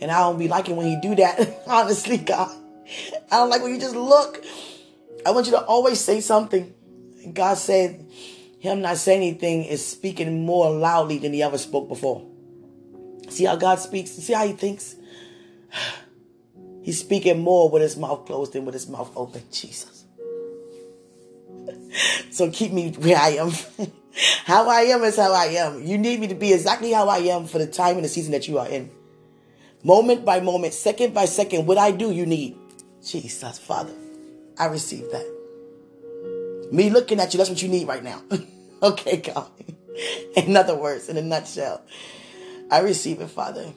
And 0.00 0.10
I 0.10 0.20
don't 0.20 0.38
be 0.38 0.48
liking 0.48 0.76
when 0.76 0.88
you 0.88 1.00
do 1.00 1.14
that. 1.16 1.62
Honestly, 1.66 2.18
God. 2.18 2.54
I 3.30 3.36
don't 3.36 3.50
like 3.50 3.62
when 3.62 3.74
you 3.74 3.80
just 3.80 3.96
look. 3.96 4.44
I 5.24 5.30
want 5.30 5.46
you 5.46 5.52
to 5.52 5.62
always 5.64 6.00
say 6.00 6.20
something. 6.20 6.74
God 7.32 7.54
said, 7.54 8.06
Him 8.58 8.82
not 8.82 8.98
saying 8.98 9.22
anything 9.22 9.64
is 9.64 9.84
speaking 9.84 10.44
more 10.44 10.70
loudly 10.70 11.18
than 11.18 11.32
He 11.32 11.42
ever 11.42 11.58
spoke 11.58 11.88
before. 11.88 12.26
See 13.30 13.44
how 13.44 13.56
God 13.56 13.78
speaks? 13.78 14.10
See 14.10 14.32
how 14.32 14.46
He 14.46 14.52
thinks? 14.52 14.96
He's 16.82 17.00
speaking 17.00 17.40
more 17.40 17.70
with 17.70 17.82
His 17.82 17.96
mouth 17.96 18.26
closed 18.26 18.52
than 18.52 18.66
with 18.66 18.74
His 18.74 18.88
mouth 18.88 19.10
open. 19.16 19.42
Jesus. 19.50 20.04
so 22.30 22.50
keep 22.50 22.72
me 22.72 22.90
where 22.90 23.16
I 23.16 23.30
am. 23.30 23.52
how 24.44 24.68
I 24.68 24.82
am 24.82 25.02
is 25.04 25.16
how 25.16 25.32
I 25.32 25.46
am. 25.46 25.82
You 25.82 25.96
need 25.96 26.20
me 26.20 26.28
to 26.28 26.34
be 26.34 26.52
exactly 26.52 26.92
how 26.92 27.08
I 27.08 27.18
am 27.18 27.46
for 27.46 27.58
the 27.58 27.66
time 27.66 27.96
and 27.96 28.04
the 28.04 28.08
season 28.08 28.32
that 28.32 28.46
you 28.46 28.58
are 28.58 28.68
in. 28.68 28.90
Moment 29.84 30.24
by 30.24 30.40
moment, 30.40 30.72
second 30.72 31.12
by 31.12 31.26
second, 31.26 31.66
what 31.66 31.76
I 31.76 31.90
do, 31.90 32.10
you 32.10 32.24
need. 32.24 32.56
Jesus, 33.04 33.58
Father, 33.58 33.92
I 34.58 34.66
receive 34.66 35.10
that. 35.10 36.70
Me 36.72 36.88
looking 36.88 37.20
at 37.20 37.34
you, 37.34 37.38
that's 37.38 37.50
what 37.50 37.60
you 37.60 37.68
need 37.68 37.86
right 37.86 38.02
now. 38.02 38.22
okay, 38.82 39.18
God. 39.18 39.50
In 40.36 40.56
other 40.56 40.74
words, 40.74 41.08
in 41.08 41.16
a 41.16 41.22
nutshell, 41.22 41.82
I 42.70 42.80
receive 42.80 43.20
it, 43.20 43.28
Father. 43.28 43.72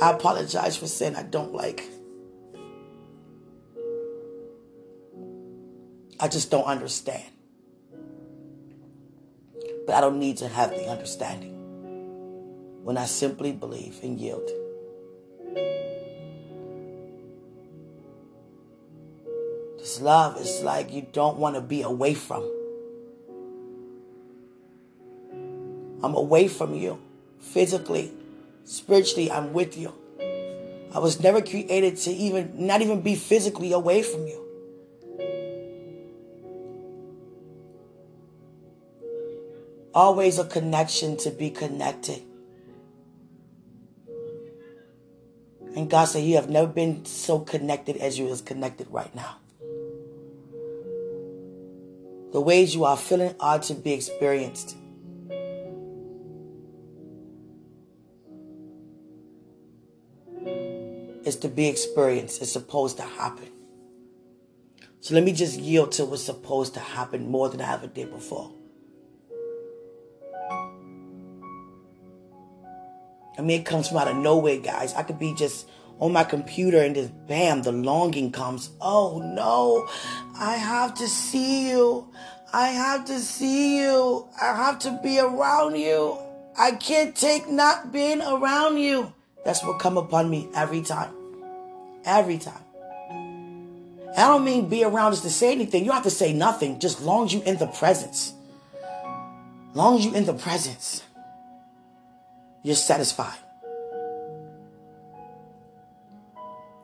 I 0.00 0.12
apologize 0.12 0.76
for 0.76 0.86
sin 0.86 1.16
I 1.16 1.24
don't 1.24 1.52
like. 1.52 1.82
I 6.20 6.28
just 6.28 6.52
don't 6.52 6.64
understand. 6.64 7.24
But 9.86 9.96
I 9.96 10.00
don't 10.00 10.20
need 10.20 10.36
to 10.36 10.48
have 10.48 10.70
the 10.70 10.86
understanding 10.86 11.57
when 12.88 12.96
I 12.96 13.04
simply 13.04 13.52
believe 13.52 13.98
and 14.02 14.18
yield. 14.18 14.48
This 19.76 20.00
love 20.00 20.40
is 20.40 20.62
like 20.62 20.90
you 20.90 21.06
don't 21.12 21.36
want 21.36 21.56
to 21.56 21.60
be 21.60 21.82
away 21.82 22.14
from. 22.14 22.50
I'm 26.02 26.14
away 26.14 26.48
from 26.48 26.74
you 26.74 26.98
physically, 27.40 28.10
spiritually, 28.64 29.30
I'm 29.30 29.52
with 29.52 29.76
you. 29.76 29.92
I 30.94 30.98
was 30.98 31.20
never 31.20 31.42
created 31.42 31.98
to 31.98 32.10
even, 32.10 32.54
not 32.56 32.80
even 32.80 33.02
be 33.02 33.16
physically 33.16 33.72
away 33.72 34.02
from 34.02 34.26
you. 34.26 34.42
Always 39.92 40.38
a 40.38 40.46
connection 40.46 41.18
to 41.18 41.30
be 41.30 41.50
connected. 41.50 42.22
And 45.78 45.88
God 45.88 46.06
said, 46.06 46.24
You 46.24 46.34
have 46.34 46.50
never 46.50 46.66
been 46.66 47.04
so 47.04 47.38
connected 47.38 47.98
as 47.98 48.18
you 48.18 48.26
is 48.26 48.40
connected 48.40 48.88
right 48.90 49.14
now. 49.14 49.36
The 52.32 52.40
ways 52.40 52.74
you 52.74 52.84
are 52.84 52.96
feeling 52.96 53.36
are 53.38 53.60
to 53.60 53.74
be 53.74 53.92
experienced. 53.92 54.76
It's 61.24 61.36
to 61.36 61.48
be 61.48 61.68
experienced. 61.68 62.42
It's 62.42 62.50
supposed 62.50 62.96
to 62.96 63.04
happen. 63.04 63.48
So 64.98 65.14
let 65.14 65.22
me 65.22 65.32
just 65.32 65.60
yield 65.60 65.92
to 65.92 66.04
what's 66.06 66.24
supposed 66.24 66.74
to 66.74 66.80
happen 66.80 67.30
more 67.30 67.48
than 67.48 67.60
I 67.60 67.74
ever 67.74 67.86
did 67.86 68.10
before. 68.10 68.52
I 73.38 73.42
mean, 73.42 73.60
it 73.60 73.64
comes 73.64 73.88
from 73.88 73.98
out 73.98 74.08
of 74.08 74.16
nowhere, 74.16 74.58
guys. 74.58 74.94
I 74.94 75.04
could 75.04 75.18
be 75.18 75.32
just 75.34 75.68
on 76.00 76.12
my 76.12 76.24
computer 76.24 76.82
and 76.82 76.94
just 76.94 77.12
bam, 77.26 77.62
the 77.62 77.72
longing 77.72 78.32
comes. 78.32 78.70
Oh 78.80 79.20
no, 79.20 79.88
I 80.36 80.56
have 80.56 80.94
to 80.96 81.08
see 81.08 81.70
you. 81.70 82.12
I 82.52 82.68
have 82.68 83.04
to 83.06 83.18
see 83.20 83.78
you. 83.78 84.28
I 84.40 84.56
have 84.56 84.78
to 84.80 84.98
be 85.02 85.20
around 85.20 85.76
you. 85.76 86.18
I 86.58 86.72
can't 86.72 87.14
take 87.14 87.48
not 87.48 87.92
being 87.92 88.20
around 88.20 88.78
you. 88.78 89.12
That's 89.44 89.62
what 89.62 89.78
come 89.78 89.96
upon 89.96 90.28
me 90.28 90.48
every 90.54 90.82
time. 90.82 91.12
Every 92.04 92.38
time. 92.38 92.64
I 94.16 94.26
don't 94.26 94.44
mean 94.44 94.68
be 94.68 94.82
around 94.82 95.12
us 95.12 95.20
to 95.22 95.30
say 95.30 95.52
anything. 95.52 95.84
You 95.84 95.88
don't 95.88 95.96
have 95.96 96.04
to 96.04 96.10
say 96.10 96.32
nothing. 96.32 96.80
Just 96.80 97.02
long 97.02 97.26
as 97.26 97.34
you 97.34 97.42
in 97.42 97.58
the 97.58 97.66
presence. 97.66 98.32
Long 99.74 99.98
as 99.98 100.06
you 100.06 100.14
in 100.14 100.24
the 100.24 100.32
presence. 100.32 101.04
You're 102.62 102.76
satisfied. 102.76 103.38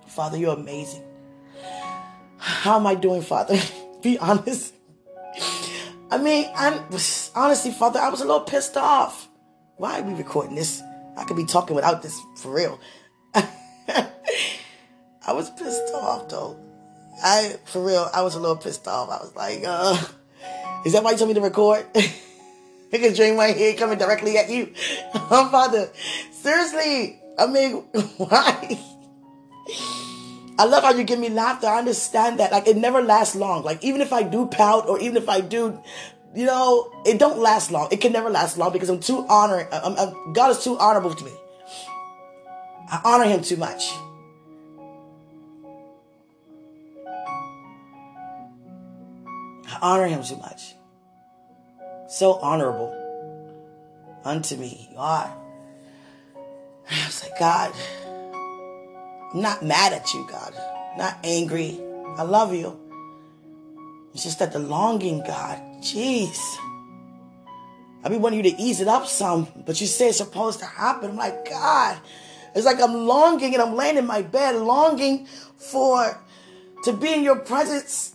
Father, 0.07 0.39
you're 0.39 0.55
amazing. 0.55 1.03
How 2.39 2.77
am 2.77 2.87
I 2.87 2.95
doing, 2.95 3.23
Father? 3.23 3.59
Be 4.03 4.19
honest. 4.19 4.75
I 6.11 6.19
mean, 6.19 6.49
I'm 6.55 6.85
honestly, 7.35 7.73
Father, 7.73 7.99
I 7.99 8.09
was 8.09 8.21
a 8.21 8.25
little 8.25 8.43
pissed 8.43 8.77
off. 8.77 9.29
Why 9.77 9.99
are 9.99 10.03
we 10.03 10.15
recording 10.15 10.55
this? 10.55 10.81
I 11.17 11.25
could 11.25 11.37
be 11.37 11.45
talking 11.45 11.75
without 11.75 12.03
this 12.03 12.21
for 12.37 12.55
real. 12.55 12.79
I 13.35 15.33
was 15.33 15.51
pissed 15.51 15.93
off 15.95 16.29
though. 16.29 16.57
I 17.23 17.57
for 17.65 17.85
real, 17.85 18.09
I 18.15 18.23
was 18.23 18.35
a 18.35 18.41
little 18.41 18.57
pissed 18.57 18.87
off. 18.87 19.09
I 19.09 19.17
was 19.17 19.35
like, 19.35 19.63
uh, 19.67 19.97
is 20.85 20.93
that 20.93 21.03
why 21.03 21.13
you 21.13 21.17
told 21.17 21.29
me 21.29 21.35
to 21.35 21.41
record? 21.41 21.87
Because 22.91 23.17
dream 23.17 23.37
my 23.37 23.53
here 23.53 23.75
coming 23.75 23.99
directly 23.99 24.39
at 24.39 24.51
you. 24.51 24.73
Oh, 25.15 25.49
Father, 25.51 25.91
seriously. 26.33 27.21
I 27.39 27.47
mean, 27.47 27.73
why? 28.19 28.79
I 30.59 30.65
love 30.67 30.85
how 30.85 30.93
you 30.93 31.03
give 31.03 31.19
me 31.19 31.29
laughter. 31.29 31.67
I 31.67 31.79
understand 31.79 32.39
that. 32.39 32.53
Like 32.53 32.69
it 32.69 32.77
never 32.77 33.03
lasts 33.03 33.35
long. 33.35 33.65
Like 33.65 33.83
even 33.83 34.01
if 34.01 34.13
I 34.13 34.23
do 34.23 34.47
pout 34.47 34.89
or 34.89 35.01
even 35.01 35.17
if 35.17 35.29
I 35.29 35.41
do, 35.41 35.81
you 36.35 36.47
know, 36.47 36.91
it 37.05 37.19
don't 37.19 37.39
last 37.39 37.71
long. 37.71 37.89
It 37.91 38.01
can 38.01 38.13
never 38.13 38.31
last 38.31 38.57
long 38.57 38.73
because 38.73 38.89
I'm 38.89 39.01
too 39.01 39.27
honoring. 39.29 39.67
I'm, 39.73 39.97
I'm, 39.97 40.33
God 40.33 40.51
is 40.51 40.63
too 40.63 40.79
honorable 40.79 41.15
to 41.15 41.25
me. 41.25 41.33
I 42.89 43.01
honor 43.05 43.25
Him 43.25 43.43
too 43.43 43.57
much. 43.57 43.91
I 49.67 49.79
honor 49.83 50.07
Him 50.07 50.23
too 50.23 50.37
much. 50.37 50.75
So 52.09 52.35
honorable 52.35 52.93
unto 54.25 54.57
me. 54.57 54.89
You 54.93 54.99
are. 54.99 55.33
I 56.91 57.07
was 57.07 57.23
like, 57.23 57.39
God. 57.39 57.73
I'm 59.33 59.43
not 59.43 59.65
mad 59.65 59.93
at 59.93 60.15
you, 60.15 60.27
God. 60.31 60.55
Not 60.97 61.19
angry. 61.25 61.81
I 62.17 62.23
love 62.23 62.55
you. 62.55 62.79
It's 64.15 64.23
just 64.23 64.39
that 64.39 64.53
the 64.53 64.61
longing, 64.61 65.25
God, 65.27 65.59
jeez. 65.81 66.39
I 68.05 68.09
be 68.09 68.17
wanting 68.17 68.45
you 68.45 68.51
to 68.53 68.63
ease 68.63 68.81
it 68.81 68.87
up 68.87 69.07
some, 69.07 69.49
but 69.67 69.81
you 69.81 69.89
say 69.89 70.09
it's 70.09 70.19
supposed 70.19 70.61
to 70.61 70.67
happen. 70.67 71.11
I'm 71.11 71.17
like, 71.17 71.49
God, 71.49 71.99
it's 72.55 72.65
like 72.65 72.81
I'm 72.81 72.95
longing 73.07 73.55
and 73.55 73.63
I'm 73.63 73.75
laying 73.75 73.97
in 73.97 74.07
my 74.07 74.23
bed, 74.23 74.55
longing 74.55 75.27
for 75.57 76.17
to 76.85 76.93
be 76.93 77.13
in 77.13 77.25
your 77.25 77.37
presence, 77.37 78.15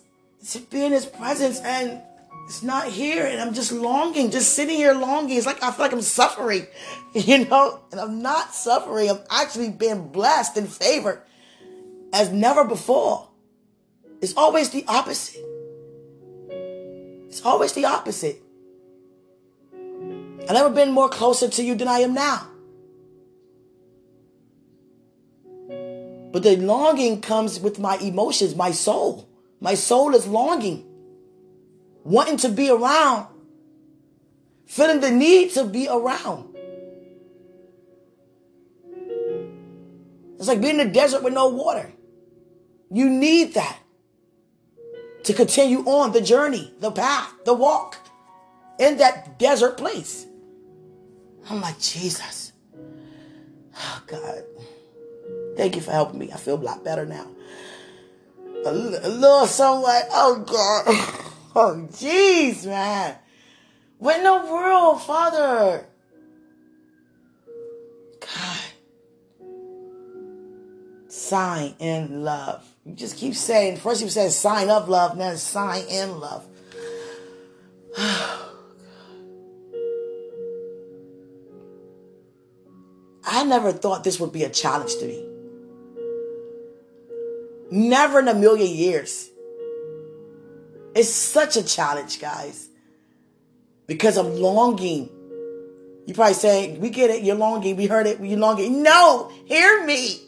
to 0.52 0.60
be 0.60 0.86
in 0.86 0.94
his 0.94 1.06
presence, 1.06 1.60
and 1.60 2.02
it's 2.50 2.64
not 2.64 2.88
here. 2.88 3.28
And 3.28 3.40
I'm 3.40 3.54
just 3.54 3.72
longing, 3.72 4.32
just 4.32 4.56
sitting 4.56 4.76
here 4.76 4.96
longing. 4.96 5.38
It's 5.38 5.46
like 5.46 5.62
I 5.62 5.70
feel 5.72 5.86
like 5.86 5.94
I'm 5.94 6.02
suffering, 6.02 6.66
you 7.14 7.46
know, 7.46 7.80
and 7.92 8.02
I'm 8.02 8.24
not 8.24 8.56
suffering. 8.56 9.12
I'm 9.12 9.20
actually 9.30 9.70
being 9.70 10.08
blessed 10.10 10.58
and 10.58 10.68
favored 10.68 11.22
as 12.12 12.32
never 12.32 12.66
before. 12.66 13.30
It's 14.20 14.36
always 14.36 14.72
the 14.72 14.84
opposite. 14.88 15.46
It's 17.28 17.46
always 17.46 17.74
the 17.74 17.86
opposite. 17.86 18.42
I've 19.72 20.56
never 20.56 20.72
been 20.72 20.92
more 20.92 21.08
closer 21.08 21.48
to 21.48 21.64
you 21.64 21.76
than 21.76 21.88
I 21.88 22.00
am 22.00 22.16
now. 22.16 22.48
But 26.32 26.42
the 26.42 26.58
longing 26.58 27.22
comes 27.22 27.60
with 27.60 27.78
my 27.78 27.98
emotions, 27.98 28.56
my 28.56 28.72
soul. 28.72 29.30
My 29.62 29.76
soul 29.76 30.16
is 30.16 30.26
longing 30.26 30.89
wanting 32.04 32.38
to 32.38 32.50
be 32.50 32.70
around, 32.70 33.28
feeling 34.66 35.00
the 35.00 35.12
need 35.12 35.52
to 35.52 35.64
be 35.64 35.88
around. 35.88 36.56
It's 40.38 40.48
like 40.48 40.62
being 40.62 40.80
in 40.80 40.88
the 40.88 40.94
desert 40.94 41.24
with 41.24 41.34
no 41.34 41.50
water. 41.50 41.92
You 42.92 43.10
need 43.10 43.54
that 43.56 43.78
to 45.24 45.34
continue 45.34 45.80
on 45.86 46.12
the 46.12 46.22
journey, 46.22 46.74
the 46.80 46.92
path, 46.92 47.34
the 47.46 47.54
walk. 47.54 47.98
in 48.80 48.98
that 48.98 49.38
desert 49.38 49.78
place. 49.78 50.26
I'm 51.50 51.62
like, 51.62 51.80
Jesus. 51.80 52.54
Oh, 53.78 54.04
God. 54.08 54.44
Thank 55.58 55.76
you 55.76 55.82
for 55.82 55.92
helping 55.92 56.20
me. 56.20 56.32
I 56.32 56.38
feel 56.38 56.56
a 56.56 56.64
lot 56.64 56.84
better 56.84 57.06
now. 57.06 57.28
A, 58.66 58.72
little 58.72 59.46
somewhat. 59.46 60.08
Oh, 60.12 60.44
God. 60.46 61.26
Oh, 61.62 61.76
jeez, 61.92 62.66
man. 62.66 63.18
What 63.98 64.16
in 64.20 64.24
the 64.24 64.50
world, 64.50 65.02
Father? 65.02 65.86
God. 68.22 68.60
Sign 71.10 71.76
in 71.80 72.24
love. 72.24 72.66
You 72.86 72.94
just 72.94 73.18
keep 73.18 73.36
saying, 73.36 73.76
first 73.76 74.02
you 74.02 74.08
said 74.08 74.32
sign 74.32 74.70
of 74.70 74.88
love, 74.88 75.18
then 75.18 75.36
sign 75.36 75.84
in 75.90 76.22
love. 76.22 76.48
I 83.26 83.44
never 83.44 83.74
thought 83.74 84.06
this 84.06 84.18
would 84.18 84.32
be 84.32 84.46
a 84.46 84.50
challenge 84.50 84.96
to 84.96 85.06
me. 85.06 85.26
Never 87.70 88.20
in 88.20 88.30
a 88.30 88.34
million 88.34 88.74
years. 88.74 89.30
It's 90.96 91.10
such 91.10 91.58
a 91.58 91.64
challenge, 91.64 92.20
guys. 92.20 92.68
Because 93.88 94.18
I'm 94.18 94.36
longing. 94.36 95.10
You 96.06 96.14
probably 96.14 96.34
say, 96.34 96.78
we 96.78 96.90
get 96.90 97.10
it, 97.10 97.24
you're 97.24 97.36
longing, 97.36 97.76
we 97.76 97.86
heard 97.86 98.08
it, 98.08 98.20
you're 98.20 98.40
longing. 98.40 98.82
No, 98.82 99.32
hear 99.46 99.86
me. 99.86 100.22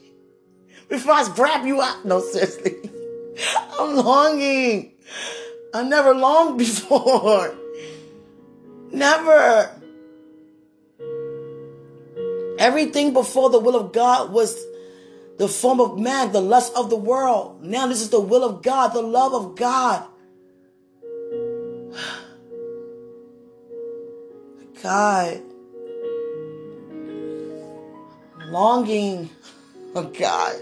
Before 0.89 1.13
I 1.13 1.28
grab 1.34 1.65
you 1.65 1.80
up. 1.82 2.06
No, 2.06 2.21
seriously. 2.21 2.76
I'm 3.80 3.95
longing. 3.95 4.93
I 5.74 5.84
never 5.84 6.13
longed 6.13 6.58
before. 6.58 7.56
Never. 8.91 9.71
Everything 12.60 13.13
before 13.13 13.50
the 13.50 13.60
will 13.60 13.76
of 13.76 13.93
God 13.93 14.32
was 14.32 14.62
the 15.38 15.47
form 15.47 15.80
of 15.80 15.97
man, 15.97 16.32
the 16.32 16.41
lust 16.41 16.74
of 16.76 16.89
the 16.91 16.95
world. 16.95 17.63
Now 17.63 17.88
this 17.88 18.02
is 18.02 18.10
the 18.10 18.19
will 18.19 18.43
of 18.43 18.62
God, 18.62 18.89
the 18.89 19.02
love 19.02 19.34
of 19.34 19.56
God. 19.56 20.06
God. 24.82 25.41
Longing. 28.47 29.30
Oh 29.95 30.04
God. 30.04 30.56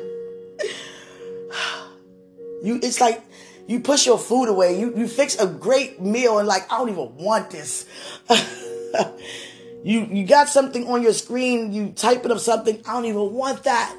You 2.61 2.79
it's 2.83 2.99
like 2.99 3.23
you 3.67 3.79
push 3.79 4.05
your 4.05 4.17
food 4.17 4.49
away. 4.49 4.79
You 4.79 4.93
you 4.95 5.07
fix 5.07 5.39
a 5.39 5.47
great 5.47 6.01
meal 6.01 6.39
and 6.39 6.47
like 6.47 6.71
I 6.71 6.77
don't 6.77 6.89
even 6.89 7.15
want 7.15 7.49
this. 7.51 7.85
you 9.83 10.05
you 10.05 10.25
got 10.25 10.49
something 10.49 10.87
on 10.87 11.01
your 11.01 11.13
screen, 11.13 11.71
you 11.71 11.93
typing 11.95 12.31
up 12.31 12.39
something, 12.39 12.81
I 12.85 12.93
don't 12.93 13.05
even 13.05 13.33
want 13.33 13.63
that. 13.63 13.95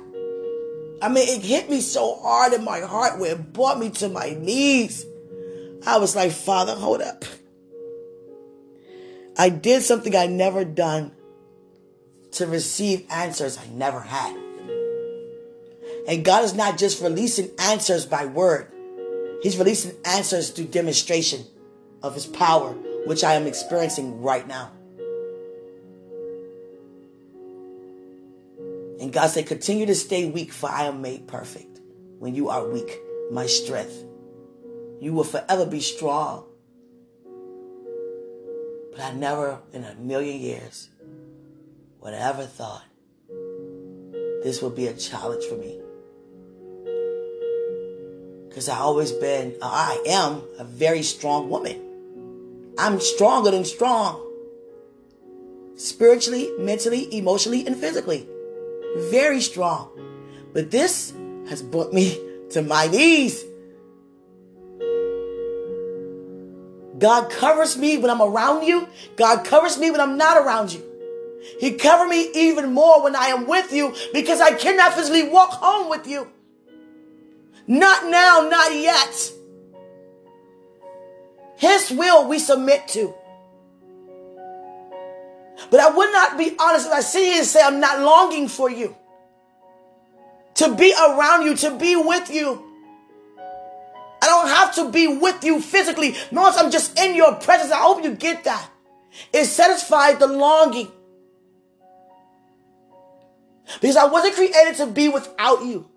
I 1.02 1.08
mean, 1.08 1.26
it 1.28 1.42
hit 1.42 1.70
me 1.70 1.80
so 1.80 2.16
hard 2.16 2.52
in 2.52 2.62
my 2.62 2.80
heart 2.80 3.18
where 3.18 3.32
it 3.32 3.52
brought 3.54 3.78
me 3.78 3.88
to 3.90 4.08
my 4.10 4.36
knees. 4.38 5.06
I 5.86 5.98
was 5.98 6.14
like, 6.14 6.32
Father, 6.32 6.74
hold 6.74 7.02
up. 7.02 7.24
I 9.36 9.48
did 9.48 9.82
something 9.82 10.14
I 10.14 10.26
never 10.26 10.64
done 10.64 11.12
to 12.32 12.46
receive 12.46 13.06
answers 13.10 13.58
I 13.58 13.66
never 13.72 14.00
had. 14.00 14.36
And 16.06 16.24
God 16.24 16.44
is 16.44 16.54
not 16.54 16.78
just 16.78 17.02
releasing 17.02 17.50
answers 17.58 18.06
by 18.06 18.26
word. 18.26 18.70
He's 19.42 19.56
releasing 19.56 19.92
answers 20.04 20.50
through 20.50 20.66
demonstration 20.66 21.44
of 22.02 22.14
his 22.14 22.26
power, 22.26 22.72
which 23.06 23.24
I 23.24 23.34
am 23.34 23.46
experiencing 23.46 24.20
right 24.22 24.46
now. 24.46 24.72
And 29.00 29.12
God 29.12 29.28
said, 29.28 29.46
continue 29.46 29.86
to 29.86 29.94
stay 29.94 30.28
weak, 30.28 30.52
for 30.52 30.68
I 30.68 30.84
am 30.84 31.00
made 31.00 31.26
perfect. 31.26 31.80
When 32.18 32.34
you 32.34 32.50
are 32.50 32.66
weak, 32.68 32.98
my 33.30 33.46
strength. 33.46 34.04
You 35.00 35.14
will 35.14 35.24
forever 35.24 35.66
be 35.66 35.80
strong. 35.80 36.44
But 38.92 39.00
I 39.00 39.12
never 39.12 39.60
in 39.72 39.84
a 39.84 39.94
million 39.94 40.38
years 40.40 40.90
would 42.00 42.14
have 42.14 42.38
ever 42.38 42.46
thought 42.46 42.84
this 44.42 44.60
would 44.62 44.74
be 44.74 44.86
a 44.86 44.94
challenge 44.94 45.44
for 45.44 45.56
me. 45.56 45.80
Because 48.48 48.68
I 48.68 48.78
always 48.78 49.12
been, 49.12 49.54
uh, 49.62 49.70
I 49.70 50.02
am 50.06 50.42
a 50.58 50.64
very 50.64 51.02
strong 51.02 51.48
woman. 51.48 52.74
I'm 52.78 53.00
stronger 53.00 53.50
than 53.50 53.64
strong. 53.64 54.26
Spiritually, 55.76 56.50
mentally, 56.58 57.14
emotionally, 57.16 57.66
and 57.66 57.76
physically. 57.76 58.26
Very 59.10 59.40
strong. 59.40 59.90
But 60.52 60.70
this 60.70 61.12
has 61.48 61.62
brought 61.62 61.92
me 61.92 62.18
to 62.50 62.62
my 62.62 62.86
knees. 62.88 63.44
God 67.00 67.30
covers 67.30 67.76
me 67.76 67.98
when 67.98 68.10
I'm 68.10 68.20
around 68.22 68.64
you. 68.64 68.88
God 69.16 69.44
covers 69.44 69.78
me 69.78 69.90
when 69.90 70.00
I'm 70.00 70.16
not 70.18 70.36
around 70.36 70.72
you. 70.72 70.84
He 71.58 71.72
covers 71.72 72.10
me 72.10 72.30
even 72.34 72.72
more 72.72 73.02
when 73.02 73.16
I 73.16 73.26
am 73.26 73.48
with 73.48 73.72
you 73.72 73.94
because 74.12 74.40
I 74.40 74.52
cannot 74.52 74.92
physically 74.92 75.28
walk 75.28 75.50
home 75.52 75.88
with 75.88 76.06
you. 76.06 76.28
Not 77.66 78.10
now, 78.10 78.48
not 78.50 78.74
yet. 78.74 79.32
His 81.56 81.90
will 81.90 82.28
we 82.28 82.38
submit 82.38 82.86
to. 82.88 83.14
But 85.70 85.80
I 85.80 85.90
would 85.90 86.12
not 86.12 86.38
be 86.38 86.54
honest 86.58 86.86
if 86.86 86.92
I 86.92 87.00
sit 87.00 87.24
here 87.24 87.38
and 87.38 87.46
say 87.46 87.62
I'm 87.62 87.80
not 87.80 88.00
longing 88.00 88.48
for 88.48 88.70
you. 88.70 88.96
To 90.54 90.74
be 90.74 90.92
around 90.92 91.44
you, 91.44 91.56
to 91.56 91.78
be 91.78 91.96
with 91.96 92.30
you. 92.30 92.69
I 94.70 94.85
to 94.85 94.90
be 94.90 95.06
with 95.09 95.44
you 95.44 95.61
physically. 95.61 96.14
Notice 96.30 96.59
I'm 96.59 96.70
just 96.70 96.98
in 96.98 97.14
your 97.14 97.35
presence. 97.35 97.72
I 97.72 97.78
hope 97.78 98.02
you 98.02 98.14
get 98.14 98.44
that. 98.44 98.68
It 99.33 99.44
satisfies 99.46 100.18
the 100.18 100.26
longing. 100.26 100.90
Because 103.80 103.96
I 103.96 104.06
wasn't 104.06 104.35
created 104.35 104.76
to 104.76 104.87
be 104.87 105.09
without 105.09 105.64
you. 105.64 105.88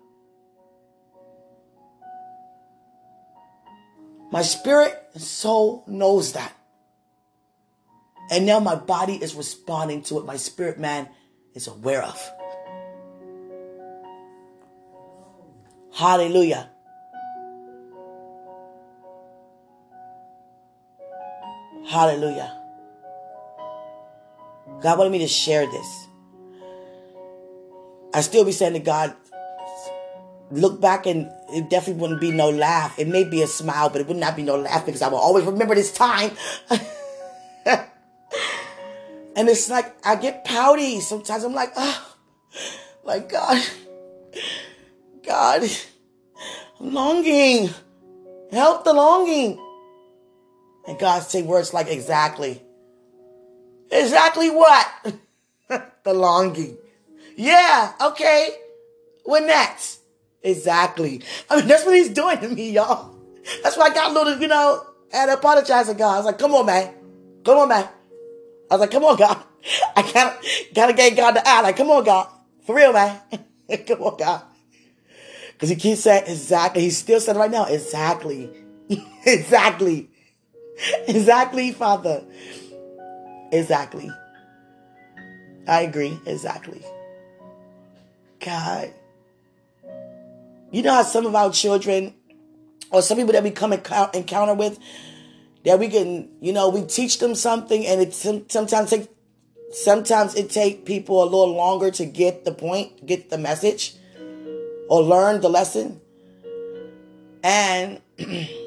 My 4.30 4.42
spirit 4.42 5.00
and 5.12 5.22
soul 5.22 5.84
knows 5.86 6.32
that. 6.32 6.52
And 8.30 8.46
now 8.46 8.58
my 8.58 8.74
body 8.74 9.14
is 9.14 9.34
responding 9.34 10.02
to 10.04 10.14
what 10.14 10.26
My 10.26 10.36
spirit 10.36 10.78
man 10.78 11.08
is 11.54 11.68
aware 11.68 12.02
of. 12.02 12.30
Hallelujah. 15.92 16.70
Hallelujah. 21.86 22.60
God 24.80 24.98
wanted 24.98 25.10
me 25.10 25.18
to 25.18 25.28
share 25.28 25.66
this. 25.66 26.06
I 28.12 28.20
still 28.20 28.44
be 28.44 28.52
saying 28.52 28.74
to 28.74 28.78
God, 28.78 29.14
look 30.50 30.80
back 30.80 31.06
and 31.06 31.30
it 31.52 31.68
definitely 31.68 32.00
wouldn't 32.00 32.20
be 32.20 32.30
no 32.30 32.50
laugh. 32.50 32.98
It 32.98 33.08
may 33.08 33.24
be 33.24 33.42
a 33.42 33.46
smile, 33.46 33.90
but 33.90 34.00
it 34.00 34.06
would 34.06 34.16
not 34.16 34.36
be 34.36 34.42
no 34.42 34.56
laugh 34.56 34.86
because 34.86 35.02
I 35.02 35.08
will 35.08 35.18
always 35.18 35.44
remember 35.44 35.74
this 35.74 35.92
time. 35.92 36.30
and 37.66 37.88
it's 39.36 39.68
like 39.68 39.94
I 40.06 40.16
get 40.16 40.44
pouty. 40.44 41.00
Sometimes 41.00 41.44
I'm 41.44 41.54
like, 41.54 41.72
ah, 41.76 42.06
oh, 42.06 42.16
like 43.04 43.28
God, 43.28 43.62
God, 45.26 45.68
I'm 46.80 46.94
longing. 46.94 47.70
Help 48.52 48.84
the 48.84 48.92
longing. 48.92 49.58
And 50.86 50.98
God 50.98 51.22
say 51.22 51.42
words 51.42 51.72
like 51.72 51.88
exactly. 51.88 52.62
Exactly 53.90 54.50
what? 54.50 54.88
the 56.04 56.14
longing. 56.14 56.76
Yeah, 57.36 57.92
okay. 58.00 58.50
What 59.24 59.44
next? 59.44 60.00
Exactly. 60.42 61.22
I 61.48 61.56
mean, 61.56 61.68
that's 61.68 61.84
what 61.84 61.94
he's 61.94 62.10
doing 62.10 62.38
to 62.38 62.48
me, 62.48 62.72
y'all. 62.72 63.14
That's 63.62 63.76
why 63.76 63.86
I 63.86 63.94
got 63.94 64.10
a 64.10 64.14
little, 64.14 64.38
you 64.38 64.48
know, 64.48 64.84
and 65.12 65.30
apologize 65.30 65.86
to 65.88 65.94
God. 65.94 66.14
I 66.14 66.16
was 66.18 66.26
like, 66.26 66.38
come 66.38 66.54
on, 66.54 66.66
man. 66.66 66.92
Come 67.44 67.58
on, 67.58 67.68
man. 67.68 67.88
I 68.70 68.74
was 68.74 68.80
like, 68.80 68.90
come 68.90 69.04
on, 69.04 69.16
God. 69.16 69.42
I 69.96 70.02
gotta, 70.02 70.46
gotta 70.74 70.92
get 70.92 71.16
God 71.16 71.32
to 71.32 71.48
eye. 71.48 71.62
Like, 71.62 71.76
come 71.76 71.90
on, 71.90 72.04
God. 72.04 72.28
For 72.66 72.76
real, 72.76 72.92
man. 72.92 73.18
come 73.86 74.02
on, 74.02 74.16
God. 74.18 74.42
Cause 75.58 75.68
he 75.68 75.76
keeps 75.76 76.00
saying 76.00 76.24
exactly. 76.26 76.82
He's 76.82 76.98
still 76.98 77.20
saying 77.20 77.38
right 77.38 77.50
now, 77.50 77.66
exactly. 77.66 78.50
exactly. 79.24 80.10
Exactly, 81.08 81.72
Father. 81.72 82.22
Exactly. 83.52 84.10
I 85.66 85.82
agree. 85.82 86.18
Exactly. 86.26 86.82
God. 88.40 88.92
You 90.70 90.82
know 90.82 90.92
how 90.92 91.02
some 91.02 91.26
of 91.26 91.34
our 91.34 91.52
children 91.52 92.14
or 92.90 93.02
some 93.02 93.16
people 93.16 93.32
that 93.32 93.42
we 93.42 93.50
come 93.50 93.72
encounter 93.72 94.54
with 94.54 94.78
that 95.64 95.78
we 95.78 95.88
can, 95.88 96.28
you 96.40 96.52
know, 96.52 96.68
we 96.68 96.84
teach 96.84 97.18
them 97.18 97.34
something 97.34 97.86
and 97.86 98.00
it 98.00 98.12
sometimes 98.12 98.90
take 98.90 99.08
sometimes 99.72 100.34
it 100.34 100.50
take 100.50 100.84
people 100.84 101.22
a 101.22 101.24
little 101.24 101.54
longer 101.54 101.90
to 101.92 102.04
get 102.06 102.44
the 102.44 102.52
point, 102.52 103.06
get 103.06 103.30
the 103.30 103.38
message 103.38 103.94
or 104.88 105.02
learn 105.02 105.40
the 105.40 105.48
lesson. 105.48 106.00
And 107.42 108.00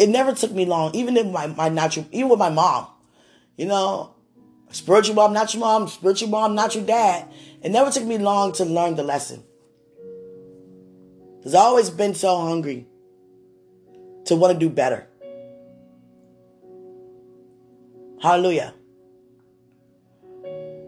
it 0.00 0.08
never 0.08 0.32
took 0.32 0.50
me 0.52 0.64
long, 0.64 0.94
even 0.94 1.18
in 1.18 1.30
my, 1.30 1.46
my 1.46 1.68
natural, 1.68 2.06
even 2.10 2.30
with 2.30 2.38
my 2.38 2.48
mom, 2.48 2.86
you 3.58 3.66
know, 3.66 4.14
spiritual 4.70 5.14
mom, 5.14 5.34
not 5.34 5.52
your 5.52 5.60
mom, 5.60 5.88
spiritual 5.88 6.30
mom, 6.30 6.54
not 6.54 6.74
your 6.74 6.86
dad. 6.86 7.28
It 7.62 7.68
never 7.70 7.90
took 7.90 8.04
me 8.04 8.16
long 8.16 8.52
to 8.52 8.64
learn 8.64 8.96
the 8.96 9.02
lesson. 9.02 9.44
Because 11.36 11.54
I've 11.54 11.60
always 11.60 11.90
been 11.90 12.14
so 12.14 12.40
hungry 12.40 12.86
to 14.24 14.36
want 14.36 14.54
to 14.54 14.58
do 14.58 14.70
better. 14.70 15.06
Hallelujah. 18.22 18.72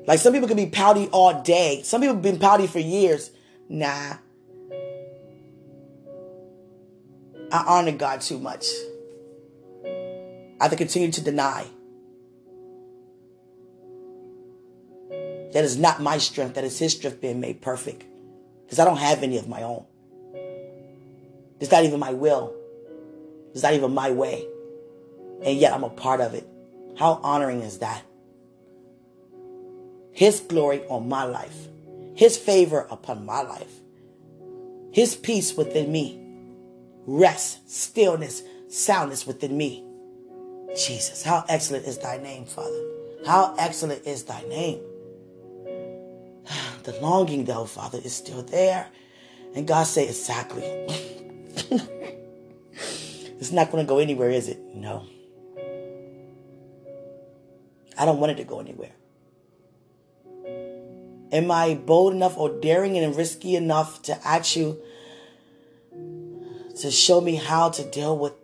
Like 0.07 0.21
some 0.21 0.33
people 0.33 0.49
can 0.49 0.57
be 0.57 0.69
pouty 0.69 1.09
all 1.09 1.43
day. 1.43 1.83
Some 1.85 2.01
people 2.01 2.15
have 2.15 2.23
been 2.23 2.39
pouty 2.39 2.67
for 2.67 2.79
years. 2.79 3.31
Nah. 3.69 4.15
I 7.53 7.65
honor 7.67 7.93
God 7.93 8.23
too 8.23 8.39
much. 8.39 8.65
I 10.63 10.67
have 10.67 10.71
to 10.71 10.77
continue 10.77 11.11
to 11.11 11.21
deny. 11.21 11.67
That 15.11 15.65
is 15.65 15.77
not 15.77 16.01
my 16.01 16.19
strength. 16.19 16.55
That 16.55 16.63
is 16.63 16.79
His 16.79 16.93
strength 16.93 17.21
being 17.21 17.41
made 17.41 17.61
perfect. 17.61 18.05
Because 18.63 18.79
I 18.79 18.85
don't 18.85 18.99
have 18.99 19.25
any 19.25 19.39
of 19.39 19.49
my 19.49 19.65
own. 19.65 19.85
It's 21.59 21.73
not 21.73 21.83
even 21.83 21.99
my 21.99 22.13
will. 22.13 22.55
It's 23.51 23.65
not 23.65 23.75
even 23.75 23.93
my 23.93 24.13
way. 24.13 24.47
And 25.43 25.59
yet 25.59 25.73
I'm 25.73 25.83
a 25.83 25.91
part 25.91 26.21
of 26.21 26.33
it. 26.33 26.47
How 26.97 27.15
honoring 27.25 27.63
is 27.63 27.79
that? 27.79 28.05
His 30.13 30.39
glory 30.39 30.85
on 30.87 31.09
my 31.09 31.25
life, 31.25 31.67
His 32.15 32.39
favor 32.39 32.87
upon 32.89 33.27
my 33.27 33.43
life, 33.43 33.81
His 34.93 35.17
peace 35.17 35.57
within 35.57 35.91
me, 35.91 36.25
rest, 37.05 37.69
stillness, 37.69 38.45
soundness 38.69 39.27
within 39.27 39.57
me. 39.57 39.89
Jesus, 40.77 41.23
how 41.23 41.45
excellent 41.49 41.87
is 41.87 41.99
thy 41.99 42.17
name, 42.17 42.47
Father. 42.47 42.83
How 43.27 43.55
excellent 43.59 44.07
is 44.07 44.25
thy 44.25 44.43
name. 44.43 44.81
The 46.83 46.99
longing, 47.01 47.45
though, 47.45 47.65
Father, 47.65 48.01
is 48.05 48.13
still 48.13 48.43
there. 48.43 48.89
And 49.55 49.69
God 49.69 49.85
say, 49.85 50.09
exactly. 50.09 50.65
it's 53.39 53.53
not 53.53 53.71
going 53.71 53.85
to 53.85 53.89
go 53.89 53.99
anywhere, 53.99 54.31
is 54.31 54.49
it? 54.49 54.59
No. 54.75 55.07
I 57.97 58.05
don't 58.05 58.19
want 58.19 58.33
it 58.33 58.37
to 58.39 58.45
go 58.45 58.59
anywhere. 58.59 58.91
Am 61.31 61.51
I 61.51 61.75
bold 61.75 62.15
enough 62.15 62.37
or 62.37 62.49
daring 62.61 62.99
and 62.99 63.15
risky 63.17 63.55
enough 63.55 64.03
to 64.03 64.27
ask 64.27 64.57
you 64.57 64.83
to 66.81 66.91
show 66.91 67.21
me 67.21 67.37
how 67.37 67.69
to 67.71 67.85
deal 67.85 68.19
with 68.19 68.42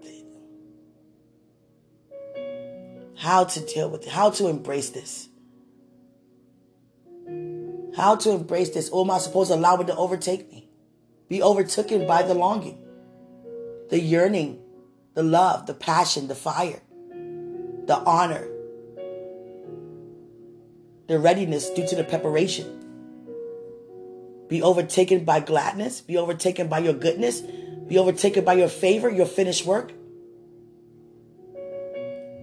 How 3.19 3.45
to 3.45 3.61
deal 3.61 3.91
with 3.91 4.07
it? 4.07 4.11
How 4.11 4.31
to 4.31 4.47
embrace 4.47 4.91
this? 4.91 5.29
How 7.97 8.15
to 8.15 8.31
embrace 8.31 8.71
this? 8.71 8.89
Or 8.91 9.05
am 9.05 9.11
I 9.11 9.19
supposed 9.19 9.51
to 9.51 9.57
allow 9.57 9.81
it 9.81 9.89
to 9.89 9.97
overtake 9.97 10.51
me? 10.53 10.69
Be 11.29 11.43
overtaken 11.43 12.07
by 12.07 12.23
the 12.23 12.35
longing, 12.35 12.79
the 13.91 14.01
yearning, 14.01 14.61
the 15.15 15.25
love, 15.25 15.67
the 15.67 15.75
passion, 15.75 16.29
the 16.29 16.37
fire, 16.37 16.81
the 17.11 18.01
honor, 18.07 18.47
the 21.09 21.19
readiness 21.19 21.71
due 21.71 21.87
to 21.89 21.97
the 21.97 22.05
preparation. 22.05 22.85
Be 24.49 24.63
overtaken 24.63 25.25
by 25.25 25.41
gladness, 25.41 26.01
be 26.01 26.17
overtaken 26.17 26.69
by 26.69 26.79
your 26.79 26.95
goodness, 26.95 27.41
be 27.41 27.99
overtaken 27.99 28.45
by 28.45 28.55
your 28.55 28.69
favor, 28.69 29.11
your 29.11 29.27
finished 29.27 29.67
work. 29.67 29.93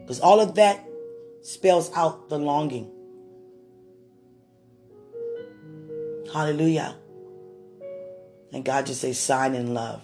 Because 0.06 0.20
all 0.20 0.40
of 0.40 0.54
that 0.54 0.88
spells 1.42 1.92
out 1.96 2.30
the 2.30 2.38
longing. 2.38 2.92
Hallelujah. 6.32 6.96
And 8.54 8.64
God 8.64 8.86
just 8.86 9.02
says, 9.02 9.18
sign 9.18 9.56
in 9.56 9.74
love. 9.74 10.04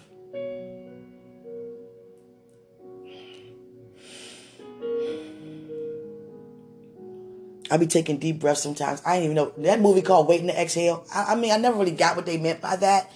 I 7.70 7.76
be 7.76 7.86
taking 7.86 8.18
deep 8.18 8.40
breaths 8.40 8.60
sometimes. 8.60 9.00
I 9.06 9.20
didn't 9.20 9.32
even 9.32 9.36
know 9.36 9.52
that 9.58 9.80
movie 9.80 10.02
called 10.02 10.26
Waiting 10.26 10.48
to 10.48 10.60
Exhale. 10.60 11.06
I, 11.14 11.32
I 11.32 11.34
mean, 11.36 11.52
I 11.52 11.58
never 11.58 11.78
really 11.78 11.92
got 11.92 12.16
what 12.16 12.26
they 12.26 12.38
meant 12.38 12.60
by 12.60 12.74
that, 12.76 13.10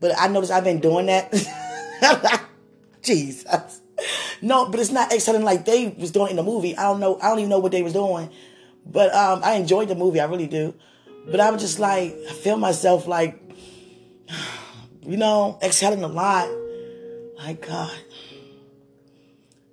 but 0.00 0.12
I 0.18 0.28
noticed 0.28 0.52
I've 0.52 0.64
been 0.64 0.80
doing 0.80 1.06
that. 1.06 1.32
Jesus. 3.02 3.80
No, 4.46 4.68
but 4.68 4.78
it's 4.78 4.92
not 4.92 5.12
exhaling 5.12 5.42
like 5.42 5.64
they 5.64 5.88
was 5.88 6.12
doing 6.12 6.30
in 6.30 6.36
the 6.36 6.42
movie. 6.44 6.76
I 6.76 6.84
don't 6.84 7.00
know. 7.00 7.18
I 7.20 7.30
don't 7.30 7.40
even 7.40 7.50
know 7.50 7.58
what 7.58 7.72
they 7.72 7.82
was 7.82 7.94
doing, 7.94 8.30
but 8.86 9.12
um, 9.12 9.40
I 9.42 9.54
enjoyed 9.54 9.88
the 9.88 9.96
movie. 9.96 10.20
I 10.20 10.26
really 10.26 10.46
do. 10.46 10.72
But 11.28 11.40
I 11.40 11.50
was 11.50 11.60
just 11.60 11.80
like, 11.80 12.16
I 12.30 12.32
feel 12.32 12.56
myself 12.56 13.08
like, 13.08 13.42
you 15.02 15.16
know, 15.16 15.58
exhaling 15.60 16.04
a 16.04 16.06
lot. 16.06 16.48
My 17.38 17.54
God. 17.54 17.98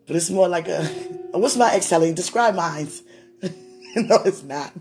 But 0.07 0.15
it's 0.15 0.31
more 0.31 0.47
like 0.47 0.67
a, 0.67 0.83
what's 1.33 1.55
my 1.55 1.75
exhaling? 1.75 2.15
Describe 2.15 2.55
mine. 2.55 2.87
no, 3.43 4.23
it's 4.25 4.41
not. 4.41 4.73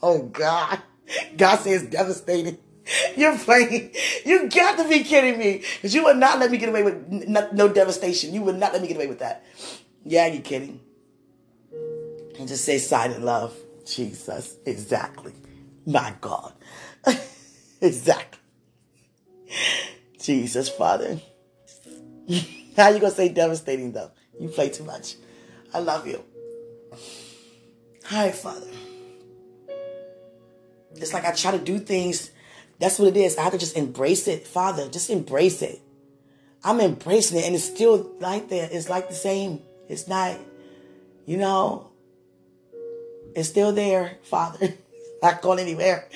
Oh 0.00 0.22
God. 0.22 0.80
God 1.36 1.56
says 1.56 1.82
devastating. 1.82 2.56
You're 3.16 3.36
playing. 3.38 3.92
You 4.24 4.48
got 4.48 4.78
to 4.78 4.88
be 4.88 5.04
kidding 5.04 5.38
me. 5.38 5.62
Because 5.76 5.94
you 5.94 6.04
would 6.04 6.16
not 6.16 6.38
let 6.38 6.50
me 6.50 6.58
get 6.58 6.68
away 6.68 6.82
with 6.82 7.08
no, 7.08 7.48
no, 7.52 7.68
devastation. 7.68 8.34
You 8.34 8.42
would 8.42 8.56
not 8.56 8.72
let 8.72 8.82
me 8.82 8.88
get 8.88 8.96
away 8.96 9.06
with 9.06 9.20
that. 9.20 9.44
Yeah, 10.04 10.26
you're 10.26 10.42
kidding. 10.42 10.80
And 12.38 12.48
just 12.48 12.64
say 12.64 12.78
silent 12.78 13.22
love. 13.24 13.56
Jesus. 13.86 14.56
Exactly. 14.66 15.32
My 15.86 16.14
God. 16.20 16.52
exactly. 17.80 18.40
Jesus, 20.20 20.68
Father. 20.68 21.20
How 22.76 22.88
you 22.88 22.98
gonna 22.98 23.10
say 23.10 23.28
devastating 23.28 23.92
though? 23.92 24.10
You 24.40 24.48
play 24.48 24.68
too 24.68 24.84
much. 24.84 25.16
I 25.72 25.78
love 25.78 26.06
you. 26.06 26.24
Hi, 28.04 28.30
Father. 28.30 28.66
It's 30.96 31.12
like 31.12 31.24
I 31.24 31.32
try 31.32 31.52
to 31.52 31.58
do 31.58 31.78
things. 31.78 32.30
That's 32.78 32.98
what 32.98 33.08
it 33.08 33.16
is. 33.16 33.36
I 33.36 33.42
have 33.42 33.52
to 33.52 33.58
just 33.58 33.76
embrace 33.76 34.28
it, 34.28 34.46
Father. 34.46 34.88
Just 34.88 35.10
embrace 35.10 35.62
it. 35.62 35.80
I'm 36.62 36.80
embracing 36.80 37.38
it, 37.38 37.44
and 37.44 37.54
it's 37.54 37.64
still 37.64 38.12
like 38.20 38.48
that. 38.48 38.72
It's 38.72 38.88
like 38.88 39.08
the 39.08 39.14
same. 39.14 39.60
It's 39.88 40.08
not, 40.08 40.38
you 41.26 41.36
know, 41.36 41.90
it's 43.36 43.48
still 43.48 43.72
there, 43.72 44.18
Father. 44.22 44.74
not 45.22 45.42
going 45.42 45.58
anywhere. 45.58 46.08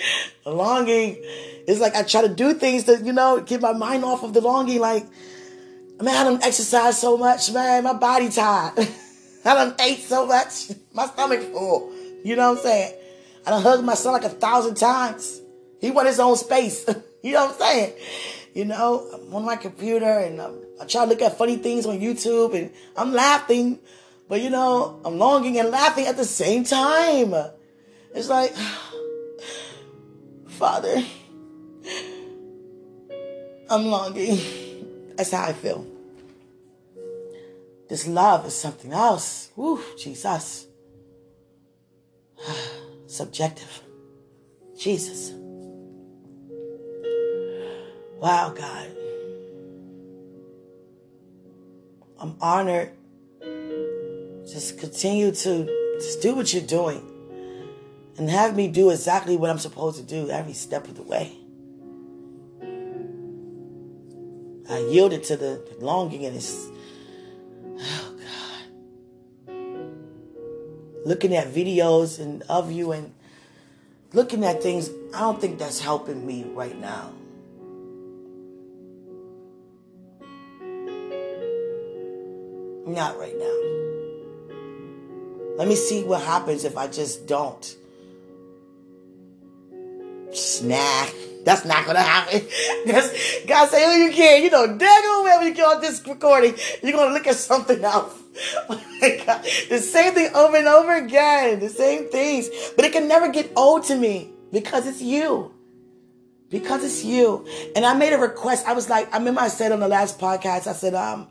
The 0.44 0.50
longing 0.50 1.22
is 1.66 1.80
like 1.80 1.94
I 1.94 2.02
try 2.02 2.22
to 2.22 2.34
do 2.34 2.54
things 2.54 2.84
to, 2.84 2.98
you 3.02 3.12
know, 3.12 3.40
get 3.40 3.60
my 3.60 3.72
mind 3.72 4.04
off 4.04 4.22
of 4.22 4.32
the 4.34 4.40
longing. 4.40 4.80
Like, 4.80 5.06
man, 6.00 6.14
I 6.14 6.24
don't 6.24 6.44
exercise 6.44 7.00
so 7.00 7.16
much, 7.16 7.50
man. 7.52 7.84
My 7.84 7.94
body 7.94 8.28
tired. 8.30 8.74
I 9.44 9.54
done 9.54 9.74
ate 9.80 10.00
so 10.00 10.26
much. 10.26 10.70
My 10.92 11.06
stomach 11.06 11.40
full. 11.40 11.92
You 12.24 12.36
know 12.36 12.50
what 12.50 12.58
I'm 12.58 12.64
saying? 12.64 12.94
I 13.46 13.50
done 13.50 13.62
hugged 13.62 13.84
my 13.84 13.94
son 13.94 14.12
like 14.12 14.24
a 14.24 14.28
thousand 14.28 14.74
times. 14.74 15.40
He 15.80 15.90
want 15.90 16.08
his 16.08 16.20
own 16.20 16.36
space. 16.36 16.84
you 17.22 17.32
know 17.32 17.46
what 17.46 17.54
I'm 17.54 17.58
saying? 17.58 17.92
You 18.54 18.64
know, 18.64 19.08
I'm 19.12 19.34
on 19.34 19.44
my 19.44 19.56
computer 19.56 20.06
and 20.18 20.40
I'm, 20.40 20.58
I 20.80 20.86
try 20.86 21.04
to 21.04 21.10
look 21.10 21.22
at 21.22 21.38
funny 21.38 21.56
things 21.56 21.86
on 21.86 22.00
YouTube 22.00 22.54
and 22.54 22.72
I'm 22.96 23.12
laughing, 23.12 23.78
but 24.28 24.40
you 24.40 24.50
know, 24.50 25.00
I'm 25.04 25.18
longing 25.18 25.58
and 25.58 25.70
laughing 25.70 26.06
at 26.06 26.16
the 26.16 26.24
same 26.24 26.64
time. 26.64 27.34
It's 28.14 28.28
like, 28.28 28.54
Father, 30.48 31.04
I'm 33.70 33.86
longing. 33.86 34.38
That's 35.16 35.30
how 35.30 35.44
I 35.44 35.52
feel. 35.52 35.86
This 37.88 38.06
love 38.06 38.46
is 38.46 38.54
something 38.54 38.92
else. 38.92 39.50
Woo, 39.56 39.80
Jesus. 39.96 40.66
Subjective. 43.06 43.82
Jesus. 44.78 45.37
Wow, 48.18 48.50
God. 48.50 48.88
I'm 52.18 52.36
honored. 52.40 52.90
Just 54.44 54.78
continue 54.78 55.30
to 55.30 55.94
just 56.00 56.20
do 56.20 56.34
what 56.34 56.52
you're 56.52 56.62
doing 56.62 57.04
and 58.16 58.28
have 58.28 58.56
me 58.56 58.66
do 58.66 58.90
exactly 58.90 59.36
what 59.36 59.50
I'm 59.50 59.58
supposed 59.60 59.98
to 59.98 60.02
do 60.02 60.30
every 60.30 60.52
step 60.52 60.88
of 60.88 60.96
the 60.96 61.02
way. 61.02 61.32
I 64.68 64.80
yielded 64.80 65.22
to 65.24 65.36
the 65.36 65.62
longing 65.80 66.26
and 66.26 66.36
it's 66.36 66.68
oh 67.78 68.16
God. 69.46 69.54
looking 71.06 71.36
at 71.36 71.46
videos 71.52 72.18
and 72.18 72.42
of 72.48 72.72
you 72.72 72.90
and 72.90 73.14
looking 74.12 74.44
at 74.44 74.60
things, 74.60 74.90
I 75.14 75.20
don't 75.20 75.40
think 75.40 75.60
that's 75.60 75.78
helping 75.80 76.26
me 76.26 76.44
right 76.44 76.76
now. 76.78 77.12
Not 82.88 83.18
right 83.18 83.36
now. 83.38 83.54
Let 85.58 85.68
me 85.68 85.76
see 85.76 86.04
what 86.04 86.22
happens 86.22 86.64
if 86.64 86.78
I 86.78 86.86
just 86.86 87.26
don't. 87.26 87.76
Snack. 90.32 91.12
That's 91.44 91.66
not 91.66 91.86
gonna 91.86 92.02
happen. 92.02 92.46
That's, 92.86 93.44
God 93.46 93.68
say, 93.68 93.84
oh, 93.84 93.94
you 93.94 94.12
can't. 94.12 94.42
You 94.42 94.50
know, 94.50 94.66
dang 94.66 95.22
whenever 95.22 95.48
you 95.48 95.54
get 95.54 95.66
on 95.66 95.80
this 95.82 96.06
recording, 96.06 96.54
you're 96.82 96.92
gonna 96.92 97.12
look 97.12 97.26
at 97.26 97.36
something 97.36 97.82
else. 97.84 98.14
Oh 98.70 98.80
the 99.68 99.78
same 99.78 100.14
thing 100.14 100.32
over 100.34 100.56
and 100.56 100.68
over 100.68 100.94
again. 100.94 101.58
The 101.58 101.68
same 101.68 102.08
things. 102.08 102.48
But 102.76 102.84
it 102.84 102.92
can 102.92 103.08
never 103.08 103.28
get 103.28 103.50
old 103.56 103.84
to 103.84 103.96
me 103.96 104.30
because 104.52 104.86
it's 104.86 105.02
you. 105.02 105.52
Because 106.48 106.84
it's 106.84 107.04
you. 107.04 107.46
And 107.74 107.84
I 107.84 107.94
made 107.94 108.12
a 108.12 108.18
request. 108.18 108.66
I 108.66 108.74
was 108.74 108.88
like, 108.88 109.12
I 109.12 109.18
remember 109.18 109.40
I 109.40 109.48
said 109.48 109.72
on 109.72 109.80
the 109.80 109.88
last 109.88 110.20
podcast, 110.20 110.68
I 110.68 110.72
said, 110.72 110.94
um, 110.94 111.26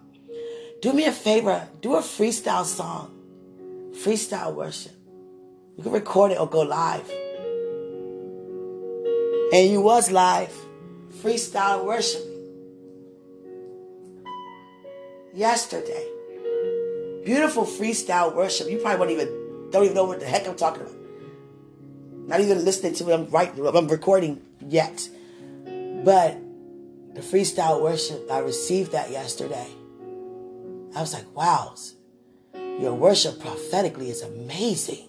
do 0.82 0.94
me 0.94 1.06
a 1.06 1.12
favor, 1.12 1.68
do 1.82 1.96
a 1.96 2.02
freestyle 2.02 2.66
song, 2.66 3.12
freestyle 3.94 4.54
worship. 4.54 4.92
You 5.76 5.84
can 5.84 5.92
record 5.92 6.32
it 6.32 6.40
or 6.40 6.48
go 6.48 6.62
live. 6.62 7.10
And 9.54 9.72
you 9.72 9.82
was 9.82 10.12
live, 10.12 10.54
freestyle 11.22 11.86
worship 11.86 12.22
yesterday. 15.34 16.06
Beautiful 17.24 17.66
freestyle 17.66 18.34
worship. 18.34 18.70
You 18.70 18.78
probably 18.78 19.00
won't 19.00 19.12
even 19.12 19.70
don't 19.72 19.84
even 19.84 19.96
know 19.96 20.06
what 20.06 20.20
the 20.20 20.26
heck 20.26 20.48
I'm 20.48 20.56
talking 20.56 20.82
about. 20.82 20.96
Not 22.28 22.42
even 22.42 22.64
listening 22.66 22.94
to 22.96 23.06
what 23.06 23.14
I'm 23.14 23.30
right 23.30 23.52
I'm 23.58 23.88
recording 23.88 24.42
yet. 24.62 25.10
But 25.66 26.38
the 27.14 27.22
freestyle 27.22 27.82
worship, 27.82 28.30
I 28.32 28.40
received 28.40 28.92
that 28.92 29.12
yesterday. 29.12 29.68
I 30.96 31.02
was 31.02 31.14
like, 31.14 31.26
wow, 31.36 31.76
your 32.54 32.94
worship 32.94 33.40
prophetically 33.40 34.10
is 34.10 34.22
amazing. 34.22 35.08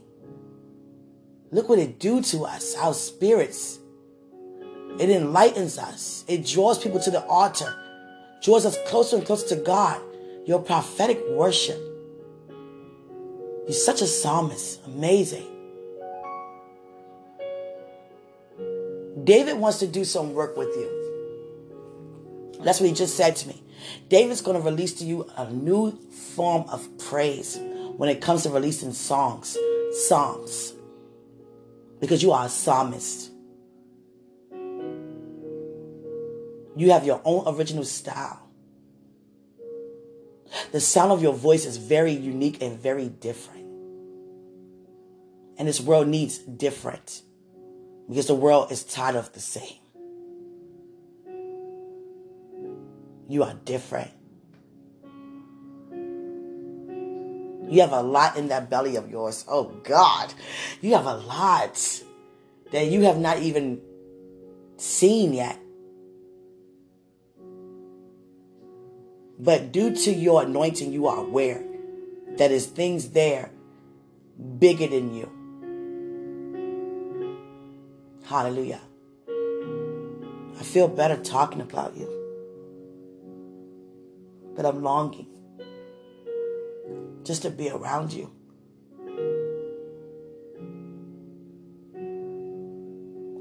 Look 1.51 1.69
what 1.69 1.79
it 1.79 1.99
do 1.99 2.23
to 2.23 2.45
us, 2.45 2.77
our 2.77 2.95
spirits. 2.95 3.79
It 4.99 5.11
enlightens 5.11 5.79
us. 5.79 6.25
It 6.29 6.45
draws 6.45 6.79
people 6.79 7.01
to 7.01 7.11
the 7.11 7.25
altar, 7.27 7.75
draws 8.43 8.67
us 8.67 8.77
closer 8.87 9.17
and 9.17 9.27
closer 9.27 9.57
to 9.57 9.63
God. 9.63 10.01
Your 10.47 10.61
prophetic 10.61 11.23
worship. 11.31 11.79
You're 13.67 13.73
such 13.73 14.01
a 14.01 14.07
psalmist. 14.07 14.81
Amazing. 14.87 15.47
David 19.25 19.59
wants 19.59 19.79
to 19.81 19.87
do 19.87 20.05
some 20.05 20.33
work 20.33 20.57
with 20.57 20.69
you. 20.69 22.55
That's 22.63 22.81
what 22.81 22.89
he 22.89 22.95
just 22.95 23.15
said 23.15 23.37
to 23.37 23.49
me. 23.49 23.63
David's 24.09 24.41
going 24.41 24.57
to 24.57 24.63
release 24.63 24.95
to 24.95 25.05
you 25.05 25.31
a 25.37 25.51
new 25.51 25.93
form 26.37 26.69
of 26.69 26.89
praise 26.99 27.59
when 27.97 28.09
it 28.09 28.21
comes 28.21 28.45
to 28.45 28.51
releasing 28.51 28.93
songs, 28.93 29.57
psalms, 30.07 30.75
because 32.01 32.23
you 32.23 32.33
are 32.33 32.47
a 32.47 32.49
psalmist. 32.49 33.31
You 36.77 36.93
have 36.93 37.05
your 37.05 37.21
own 37.25 37.43
original 37.55 37.85
style. 37.85 38.41
The 40.73 40.81
sound 40.81 41.13
of 41.13 41.23
your 41.23 41.35
voice 41.35 41.65
is 41.65 41.77
very 41.77 42.13
unique 42.13 42.63
and 42.63 42.79
very 42.79 43.09
different. 43.09 43.67
And 45.59 45.67
this 45.67 45.81
world 45.81 46.07
needs 46.07 46.39
different 46.39 47.23
because 48.09 48.29
the 48.29 48.35
world 48.35 48.71
is 48.71 48.85
tired 48.85 49.17
of 49.17 49.33
the 49.33 49.41
same. 49.41 49.79
You 53.29 53.43
are 53.45 53.55
different. 53.65 54.11
You 57.71 57.83
have 57.83 57.93
a 57.93 58.01
lot 58.01 58.39
in 58.39 58.49
that 58.49 58.71
belly 58.71 58.97
of 58.97 59.11
yours. 59.11 59.45
Oh 59.47 59.65
God, 59.85 60.33
you 60.81 60.95
have 60.95 61.05
a 61.05 61.17
lot 61.17 62.03
that 62.73 62.87
you 62.87 63.03
have 63.03 63.19
not 63.19 63.41
even 63.41 63.83
seen 64.79 65.35
yet. 65.35 65.59
But 69.39 69.73
due 69.73 69.95
to 69.95 70.13
your 70.13 70.43
anointing, 70.43 70.93
you 70.93 71.07
are 71.07 71.19
aware 71.19 71.63
that 72.39 72.51
is 72.51 72.67
things 72.67 73.11
there 73.11 73.51
bigger 74.59 74.87
than 74.87 75.15
you. 75.15 75.31
Hallelujah. 78.25 78.81
I 80.59 80.63
feel 80.63 80.89
better 80.89 81.17
talking 81.17 81.61
about 81.61 81.95
you 81.97 82.18
but 84.59 84.67
I'm 84.67 84.83
longing 84.83 85.29
just 87.23 87.43
to 87.43 87.51
be 87.51 87.71
around 87.71 88.13
you. 88.13 88.29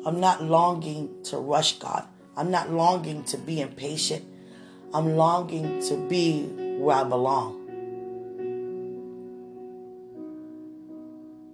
I'm 0.05 0.19
not 0.19 0.43
longing 0.43 1.23
to 1.23 1.39
rush 1.39 1.79
God. 1.79 2.07
I'm 2.35 2.51
not 2.51 2.69
longing 2.69 3.23
to 3.23 3.37
be 3.39 3.61
impatient. 3.61 4.25
I'm 4.93 5.15
longing 5.15 5.81
to 5.89 5.97
be 6.07 6.45
where 6.77 6.97
I 6.97 7.03
belong. 7.03 7.67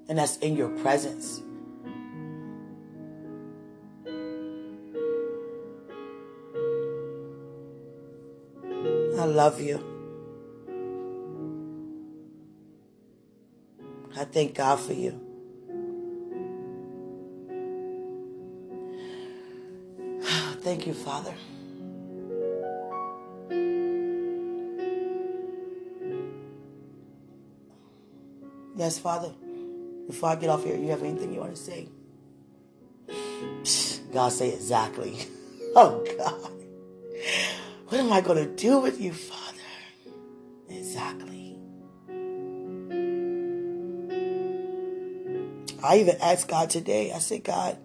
And 0.10 0.18
that's 0.18 0.36
in 0.40 0.58
your 0.58 0.78
presence. 0.80 1.42
I 9.24 9.26
love 9.26 9.62
you. 9.62 9.78
I 14.18 14.26
thank 14.26 14.54
God 14.54 14.78
for 14.82 14.92
you. 14.92 15.18
Thank 20.60 20.86
you, 20.86 20.94
Father. 20.94 21.34
Yes, 28.76 29.00
Father. 29.00 29.32
Before 30.08 30.32
I 30.32 30.36
get 30.36 30.50
off 30.50 30.66
here, 30.66 30.76
you 30.76 30.90
have 30.90 31.02
anything 31.02 31.34
you 31.34 31.40
want 31.40 31.56
to 31.56 31.62
say? 31.62 31.88
God 34.14 34.34
say 34.34 34.54
exactly. 34.54 35.18
Oh 35.76 36.06
God. 36.20 36.43
What 37.94 38.00
am 38.00 38.12
I 38.12 38.22
going 38.22 38.44
to 38.44 38.48
do 38.48 38.80
with 38.80 39.00
you, 39.00 39.14
Father? 39.14 39.60
Exactly. 40.68 41.56
I 45.84 46.00
even 46.00 46.16
asked 46.20 46.48
God 46.48 46.72
today, 46.72 47.14
I 47.14 47.20
said, 47.20 47.44
God, 47.44 47.78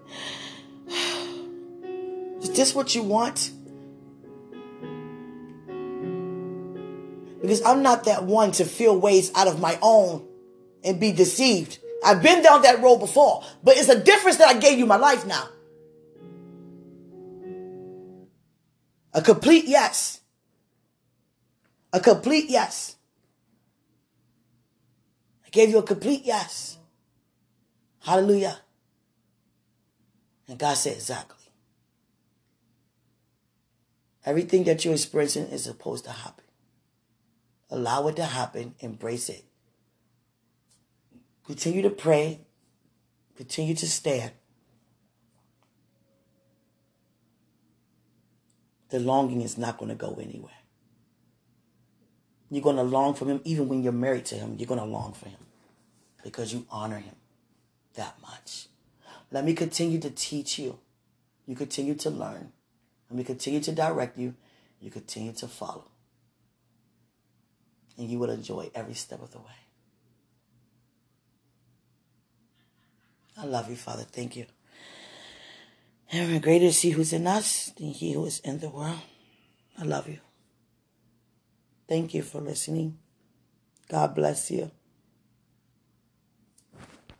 is 2.40 2.53
this 2.53 2.75
what 2.75 2.94
you 2.94 3.03
want? 3.03 3.51
Because 7.42 7.62
I'm 7.66 7.83
not 7.83 8.05
that 8.05 8.25
one 8.25 8.53
to 8.53 8.64
feel 8.64 8.99
ways 8.99 9.31
out 9.35 9.47
of 9.47 9.61
my 9.61 9.79
own 9.83 10.27
and 10.83 10.99
be 10.99 11.12
deceived. 11.12 11.81
I've 12.03 12.23
been 12.23 12.42
down 12.42 12.62
that 12.62 12.81
road 12.81 13.01
before, 13.01 13.44
but 13.62 13.77
it's 13.77 13.90
a 13.90 14.01
difference 14.03 14.38
that 14.38 14.49
I 14.49 14.59
gave 14.59 14.79
you 14.79 14.87
my 14.87 14.97
life 14.97 15.27
now. 15.27 15.51
A 19.15 19.23
complete 19.23 19.65
yes. 19.67 20.21
A 21.93 22.01
complete 22.01 22.51
yes. 22.51 22.97
I 25.47 25.51
gave 25.51 25.71
you 25.71 25.79
a 25.79 25.83
complete 25.83 26.23
yes. 26.25 26.79
Hallelujah. 28.01 28.59
And 30.47 30.59
God 30.59 30.75
said, 30.75 30.95
exactly. 30.95 31.37
Everything 34.25 34.65
that 34.65 34.85
you're 34.85 34.95
experiencing 34.95 35.47
is 35.47 35.65
supposed 35.65 36.05
to 36.05 36.11
happen. 36.11 36.45
Allow 37.71 38.09
it 38.09 38.17
to 38.17 38.25
happen. 38.25 38.75
Embrace 38.81 39.29
it. 39.29 39.45
Continue 41.47 41.83
to 41.83 41.91
pray. 41.91 42.41
Continue 43.37 43.75
to 43.75 43.89
stand. 43.89 44.33
The 48.91 48.99
longing 48.99 49.43
is 49.43 49.59
not 49.59 49.78
going 49.78 49.91
to 49.91 49.95
go 49.95 50.18
anywhere. 50.20 50.53
You're 52.51 52.62
going 52.62 52.76
to 52.76 52.82
long 52.82 53.14
for 53.14 53.26
him 53.26 53.41
even 53.45 53.68
when 53.68 53.82
you're 53.82 53.93
married 53.93 54.24
to 54.26 54.34
him. 54.34 54.57
You're 54.59 54.66
going 54.66 54.80
to 54.80 54.86
long 54.86 55.12
for 55.12 55.28
him 55.28 55.41
because 56.22 56.53
you 56.53 56.66
honor 56.70 56.99
him 56.99 57.14
that 57.95 58.16
much. 58.22 58.66
Let 59.30 59.45
me 59.45 59.53
continue 59.53 60.01
to 60.01 60.11
teach 60.11 60.59
you. 60.59 60.78
You 61.47 61.55
continue 61.55 61.95
to 61.97 62.11
learn. 62.11 62.53
Let 63.11 63.16
me 63.16 63.24
continue 63.24 63.61
to 63.61 63.72
direct 63.72 64.18
you. 64.18 64.34
You 64.80 64.91
continue 64.91 65.32
to 65.32 65.49
follow. 65.49 65.84
And 67.99 68.09
you 68.09 68.18
will 68.18 68.30
enjoy 68.30 68.70
every 68.74 68.95
step 68.95 69.22
of 69.22 69.32
the 69.32 69.39
way. 69.39 69.45
I 73.36 73.45
love 73.45 73.68
you, 73.68 73.76
Father. 73.76 74.03
Thank 74.03 74.36
you. 74.36 74.47
And 76.11 76.43
greater 76.43 76.67
is 76.67 76.81
He 76.81 76.91
who's 76.91 77.13
in 77.13 77.27
us 77.27 77.73
than 77.77 77.89
He 77.89 78.13
who 78.13 78.25
is 78.27 78.41
in 78.41 78.61
the 78.61 78.71
world. 78.71 79.01
I 79.79 79.85
love 79.85 80.09
you. 80.09 80.21
Thank 81.89 82.15
you 82.15 82.23
for 82.23 82.41
listening. 82.41 82.99
God 83.89 84.15
bless 84.15 84.51
you. 84.51 84.71